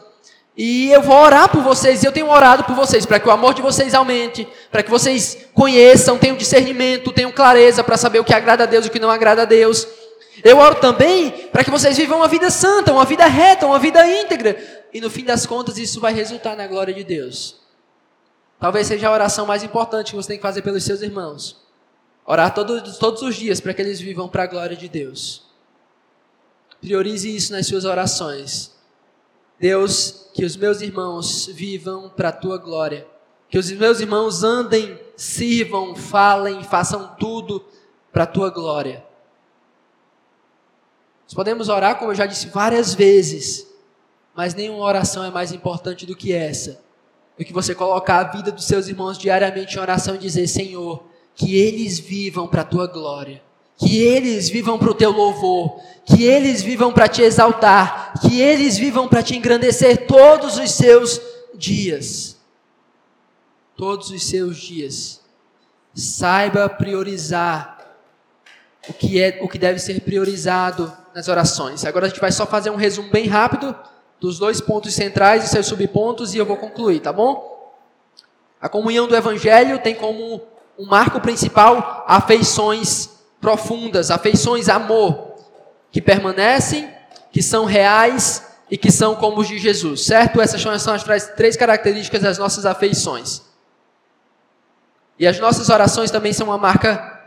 E 0.55 0.91
eu 0.91 1.01
vou 1.01 1.17
orar 1.17 1.49
por 1.49 1.63
vocês, 1.63 2.03
e 2.03 2.07
eu 2.07 2.13
tenho 2.13 2.29
orado 2.29 2.65
por 2.65 2.77
vocês, 2.77 3.07
para 3.07 3.19
que 3.19 3.27
o 3.27 3.31
amor 3.31 3.55
de 3.55 3.63
vocês 3.63 3.95
aumente, 3.95 4.47
para 4.71 4.83
que 4.83 4.91
vocês 4.91 5.47
conheçam, 5.55 6.19
tenham 6.19 6.37
discernimento, 6.37 7.11
tenham 7.11 7.33
clareza 7.33 7.83
para 7.83 7.97
saber 7.97 8.19
o 8.19 8.25
que 8.25 8.35
agrada 8.35 8.65
a 8.65 8.67
Deus 8.67 8.85
e 8.85 8.89
o 8.89 8.93
que 8.93 8.99
não 8.99 9.11
agrada 9.11 9.43
a 9.43 9.47
Deus. 9.47 9.89
Eu 10.45 10.59
oro 10.59 10.75
também 10.75 11.31
para 11.51 11.65
que 11.65 11.71
vocês 11.71 11.97
vivam 11.97 12.19
uma 12.19 12.29
vida 12.29 12.51
santa, 12.51 12.93
uma 12.93 13.07
vida 13.07 13.25
reta, 13.27 13.67
uma 13.67 13.79
vida 13.79 14.07
íntegra. 14.07 14.57
E 14.93 15.01
no 15.01 15.09
fim 15.09 15.25
das 15.25 15.47
contas, 15.47 15.79
isso 15.79 16.01
vai 16.01 16.13
resultar 16.13 16.55
na 16.55 16.67
glória 16.67 16.93
de 16.93 17.03
Deus. 17.03 17.57
Talvez 18.61 18.87
seja 18.87 19.09
a 19.09 19.13
oração 19.13 19.47
mais 19.47 19.63
importante 19.63 20.11
que 20.11 20.17
você 20.17 20.29
tem 20.29 20.37
que 20.37 20.43
fazer 20.43 20.61
pelos 20.61 20.85
seus 20.85 21.01
irmãos. 21.01 21.63
Orar 22.27 22.55
todos, 22.55 22.99
todos 22.99 23.23
os 23.23 23.35
dias 23.35 23.59
para 23.59 23.73
que 23.73 23.81
eles 23.81 24.01
vivam 24.01 24.29
para 24.29 24.43
a 24.43 24.47
glória 24.47 24.77
de 24.77 24.89
Deus. 24.89 25.52
Priorize 26.83 27.35
isso 27.35 27.53
nas 27.53 27.69
suas 27.69 27.85
orações. 27.85 28.73
Deus, 29.59 30.29
que 30.35 30.45
os 30.45 30.57
meus 30.57 30.81
irmãos 30.81 31.47
vivam 31.47 32.11
para 32.11 32.31
a 32.31 32.33
tua 32.33 32.59
glória. 32.59 33.07
Que 33.49 33.57
os 33.57 33.71
meus 33.71 34.01
irmãos 34.01 34.43
andem, 34.43 34.99
sirvam, 35.17 35.95
falem, 35.95 36.65
façam 36.65 37.15
tudo 37.21 37.65
para 38.13 38.25
a 38.25 38.27
tua 38.27 38.51
glória. 38.51 39.05
Nós 41.25 41.35
podemos 41.35 41.69
orar, 41.69 42.01
como 42.01 42.11
eu 42.11 42.17
já 42.17 42.27
disse 42.27 42.49
várias 42.49 42.95
vezes, 42.95 43.65
mas 44.35 44.53
nenhuma 44.53 44.85
oração 44.85 45.23
é 45.23 45.31
mais 45.31 45.53
importante 45.53 46.05
do 46.05 46.17
que 46.17 46.33
essa. 46.33 46.83
Do 47.39 47.45
que 47.45 47.53
você 47.53 47.77
colocar 47.77 48.19
a 48.19 48.33
vida 48.33 48.51
dos 48.51 48.65
seus 48.65 48.89
irmãos 48.89 49.17
diariamente 49.17 49.77
em 49.77 49.81
oração 49.81 50.17
e 50.17 50.19
dizer: 50.19 50.49
Senhor, 50.49 51.05
que 51.37 51.57
eles 51.57 52.01
vivam 52.01 52.49
para 52.49 52.63
a 52.63 52.65
tua 52.65 52.89
glória, 52.89 53.41
que 53.77 54.03
eles 54.03 54.49
vivam 54.49 54.79
para 54.79 54.91
o 54.91 54.95
teu 54.95 55.11
louvor, 55.11 55.81
que 56.05 56.25
eles 56.25 56.63
vivam 56.63 56.93
para 56.93 57.09
te 57.09 57.23
exaltar, 57.23 58.15
que 58.21 58.41
eles 58.41 58.79
vivam 58.79 59.09
para 59.09 59.23
te 59.23 59.37
engrandecer 59.37 60.07
todos 60.07 60.59
os 60.59 60.71
seus 60.73 61.21
dias. 61.55 62.37
Todos 63.77 64.11
os 64.11 64.25
seus 64.25 64.57
dias. 64.59 65.21
Saiba 65.95 66.69
priorizar 66.69 67.97
o 68.89 68.93
que 68.93 69.21
é 69.21 69.39
o 69.43 69.49
que 69.49 69.59
deve 69.59 69.79
ser 69.79 70.01
priorizado 70.01 70.93
nas 71.15 71.29
orações. 71.29 71.85
Agora 71.85 72.07
a 72.07 72.09
gente 72.09 72.21
vai 72.21 72.33
só 72.33 72.47
fazer 72.47 72.71
um 72.71 72.77
resumo 72.77 73.11
bem 73.11 73.27
rápido 73.27 73.75
dos 74.21 74.39
dois 74.39 74.61
pontos 74.61 74.95
centrais 74.95 75.45
e 75.45 75.49
seus 75.49 75.67
subpontos 75.67 76.35
e 76.35 76.39
eu 76.39 76.47
vou 76.47 76.57
concluir, 76.57 77.01
tá 77.01 77.13
bom? 77.13 77.53
A 78.61 78.69
comunhão 78.69 79.09
do 79.09 79.17
evangelho 79.17 79.81
tem 79.81 79.95
como 79.95 80.41
um 80.79 80.87
marco 80.87 81.21
principal 81.21 82.05
afeições 82.07 83.11
profundas, 83.43 84.11
afeições 84.11 84.69
amor, 84.71 85.35
que 85.91 86.01
permanecem, 86.01 86.89
que 87.31 87.43
são 87.43 87.67
reais 87.67 88.47
e 88.71 88.79
que 88.79 88.91
são 88.91 89.17
como 89.17 89.41
os 89.41 89.49
de 89.49 89.59
Jesus, 89.59 90.07
certo? 90.07 90.41
Essas 90.41 90.63
são 90.81 90.95
as 90.95 91.05
três 91.37 91.57
características 91.57 92.23
das 92.23 92.39
nossas 92.39 92.65
afeições. 92.65 93.43
E 95.19 95.27
as 95.27 95.39
nossas 95.39 95.69
orações 95.69 96.11
também 96.11 96.33
são 96.33 96.47
uma 96.47 96.57
marca 96.57 97.21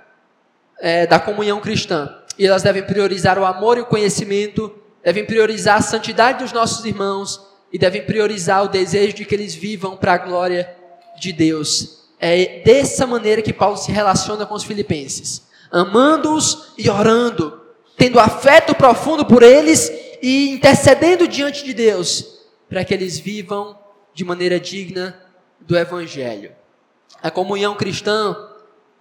é, 0.80 1.06
da 1.06 1.20
comunhão 1.20 1.60
cristã. 1.60 2.18
E 2.38 2.48
elas 2.48 2.64
devem 2.64 2.84
priorizar 2.84 3.38
o 3.38 3.46
amor 3.46 3.78
e 3.78 3.82
o 3.82 3.86
conhecimento, 3.86 4.74
devem 5.04 5.26
priorizar 5.26 5.78
a 5.78 5.82
santidade 5.82 6.40
dos 6.40 6.52
nossos 6.52 6.84
irmãos 6.86 7.42
e 7.72 7.78
devem 7.78 8.06
priorizar 8.06 8.64
o 8.64 8.70
desejo 8.70 9.16
de 9.16 9.26
que 9.26 9.36
eles 9.36 9.54
vivam 9.54 9.98
para 9.98 10.14
a 10.14 10.18
glória 10.18 10.76
de 11.20 11.32
Deus. 11.32 12.06
É 12.20 12.62
dessa 12.64 13.06
maneira 13.06 13.42
que 13.42 13.54
Paulo 13.54 13.78
se 13.78 13.92
relaciona 13.92 14.46
com 14.46 14.56
os 14.56 14.64
filipenses, 14.64 15.44
amando-os 15.72 16.74
e 16.78 16.90
orando, 16.90 17.62
tendo 17.98 18.20
afeto 18.20 18.76
profundo 18.76 19.26
por 19.26 19.44
eles 19.44 19.92
e 20.22 20.50
intercedendo 20.50 21.28
diante 21.28 21.64
de 21.64 21.74
Deus, 21.74 22.40
para 22.70 22.84
que 22.84 22.94
eles 22.94 23.20
vivam 23.20 23.78
de 24.14 24.24
maneira 24.24 24.60
digna 24.60 25.20
do 25.60 25.78
evangelho. 25.78 26.52
A 27.22 27.32
comunhão 27.32 27.76
cristã 27.76 28.36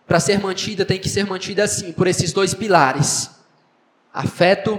para 0.06 0.20
ser 0.20 0.38
mantida, 0.38 0.84
tem 0.84 0.98
que 0.98 1.08
ser 1.08 1.26
mantida 1.26 1.64
assim, 1.64 1.92
por 1.92 2.06
esses 2.06 2.32
dois 2.32 2.54
pilares: 2.54 3.30
afeto 4.12 4.78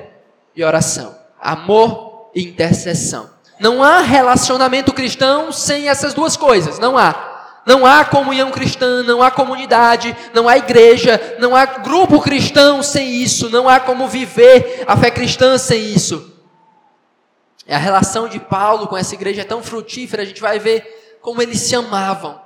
e 0.55 0.63
oração, 0.63 1.15
amor 1.39 2.29
e 2.35 2.43
intercessão. 2.43 3.29
Não 3.59 3.81
há 3.81 4.01
relacionamento 4.01 4.93
cristão 4.93 5.51
sem 5.51 5.87
essas 5.87 6.13
duas 6.13 6.35
coisas, 6.35 6.77
não 6.77 6.97
há. 6.97 7.34
Não 7.65 7.85
há 7.85 8.05
comunhão 8.05 8.51
cristã, 8.51 9.01
não 9.01 9.23
há 9.23 9.31
comunidade, 9.31 10.15
não 10.33 10.47
há 10.47 10.57
igreja, 10.57 11.37
não 11.39 11.55
há 11.55 11.65
grupo 11.65 12.21
cristão 12.21 12.83
sem 12.83 13.15
isso, 13.15 13.49
não 13.49 13.67
há 13.67 13.79
como 13.79 14.07
viver 14.07 14.83
a 14.85 14.95
fé 14.95 15.09
cristã 15.09 15.57
sem 15.57 15.81
isso. 15.81 16.33
A 17.67 17.77
relação 17.77 18.27
de 18.27 18.39
Paulo 18.39 18.85
com 18.87 18.95
essa 18.95 19.15
igreja 19.15 19.41
é 19.41 19.45
tão 19.45 19.63
frutífera, 19.63 20.21
a 20.21 20.25
gente 20.25 20.41
vai 20.41 20.59
ver 20.59 21.17
como 21.21 21.41
eles 21.41 21.59
se 21.61 21.75
amavam, 21.75 22.39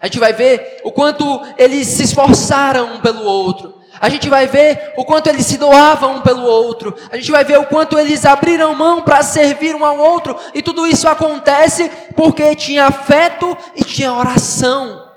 a 0.00 0.06
gente 0.06 0.18
vai 0.18 0.32
ver 0.32 0.80
o 0.84 0.90
quanto 0.90 1.42
eles 1.58 1.86
se 1.88 2.04
esforçaram 2.04 2.94
um 2.94 3.00
pelo 3.00 3.24
outro. 3.24 3.81
A 4.02 4.08
gente 4.08 4.28
vai 4.28 4.48
ver 4.48 4.94
o 4.96 5.04
quanto 5.04 5.28
eles 5.28 5.46
se 5.46 5.56
doavam 5.56 6.16
um 6.16 6.22
pelo 6.22 6.42
outro. 6.42 6.92
A 7.08 7.16
gente 7.16 7.30
vai 7.30 7.44
ver 7.44 7.60
o 7.60 7.66
quanto 7.66 7.96
eles 7.96 8.24
abriram 8.24 8.74
mão 8.74 9.00
para 9.00 9.22
servir 9.22 9.76
um 9.76 9.84
ao 9.84 9.96
outro. 9.96 10.36
E 10.52 10.60
tudo 10.60 10.88
isso 10.88 11.06
acontece 11.06 11.88
porque 12.16 12.56
tinha 12.56 12.86
afeto 12.86 13.56
e 13.76 13.84
tinha 13.84 14.12
oração 14.12 15.08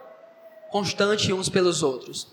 constante 0.70 1.34
uns 1.34 1.50
pelos 1.50 1.82
outros. 1.82 2.28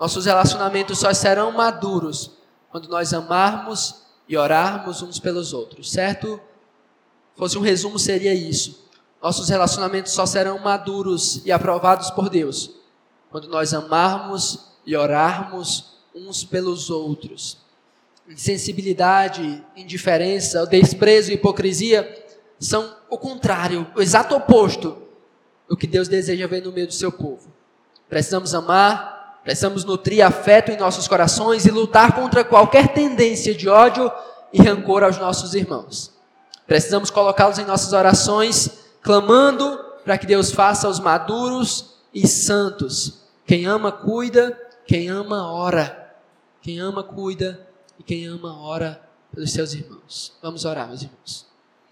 Nossos 0.00 0.26
relacionamentos 0.26 0.98
só 0.98 1.14
serão 1.14 1.52
maduros 1.52 2.32
quando 2.72 2.88
nós 2.88 3.14
amarmos 3.14 4.02
e 4.28 4.36
orarmos 4.36 5.00
uns 5.00 5.20
pelos 5.20 5.52
outros, 5.52 5.92
certo? 5.92 6.40
Fosse 7.36 7.56
um 7.56 7.62
resumo, 7.62 8.00
seria 8.00 8.34
isso. 8.34 8.84
Nossos 9.22 9.48
relacionamentos 9.48 10.10
só 10.10 10.26
serão 10.26 10.58
maduros 10.58 11.40
e 11.46 11.52
aprovados 11.52 12.10
por 12.10 12.28
Deus 12.28 12.72
quando 13.30 13.46
nós 13.46 13.72
amarmos 13.72 14.67
e 14.88 14.96
orarmos 14.96 15.98
uns 16.14 16.44
pelos 16.44 16.88
outros. 16.88 17.58
Insensibilidade, 18.26 19.62
indiferença, 19.76 20.64
desprezo 20.64 21.30
e 21.30 21.34
hipocrisia 21.34 22.26
são 22.58 22.96
o 23.10 23.18
contrário, 23.18 23.86
o 23.94 24.00
exato 24.00 24.34
oposto 24.34 24.96
do 25.68 25.76
que 25.76 25.86
Deus 25.86 26.08
deseja 26.08 26.46
ver 26.46 26.64
no 26.64 26.72
meio 26.72 26.86
do 26.86 26.94
seu 26.94 27.12
povo. 27.12 27.52
Precisamos 28.08 28.54
amar, 28.54 29.40
precisamos 29.44 29.84
nutrir 29.84 30.24
afeto 30.24 30.70
em 30.70 30.78
nossos 30.78 31.06
corações 31.06 31.66
e 31.66 31.70
lutar 31.70 32.14
contra 32.14 32.42
qualquer 32.42 32.94
tendência 32.94 33.54
de 33.54 33.68
ódio 33.68 34.10
e 34.54 34.62
rancor 34.62 35.04
aos 35.04 35.18
nossos 35.18 35.52
irmãos. 35.52 36.14
Precisamos 36.66 37.10
colocá-los 37.10 37.58
em 37.58 37.66
nossas 37.66 37.92
orações 37.92 38.70
clamando 39.02 39.84
para 40.02 40.16
que 40.16 40.26
Deus 40.26 40.50
faça 40.50 40.88
os 40.88 40.98
maduros 40.98 41.96
e 42.14 42.26
santos. 42.26 43.18
Quem 43.46 43.66
ama, 43.66 43.92
cuida, 43.92 44.58
quem 44.88 45.10
ama, 45.10 45.52
ora. 45.52 46.16
Quem 46.62 46.80
ama, 46.80 47.04
cuida, 47.04 47.68
e 47.98 48.02
quem 48.02 48.26
ama, 48.26 48.58
ora 48.60 49.00
pelos 49.32 49.52
seus 49.52 49.74
irmãos. 49.74 50.36
Vamos 50.42 50.64
orar, 50.64 50.88
meus 50.88 51.02
irmãos. 51.02 51.47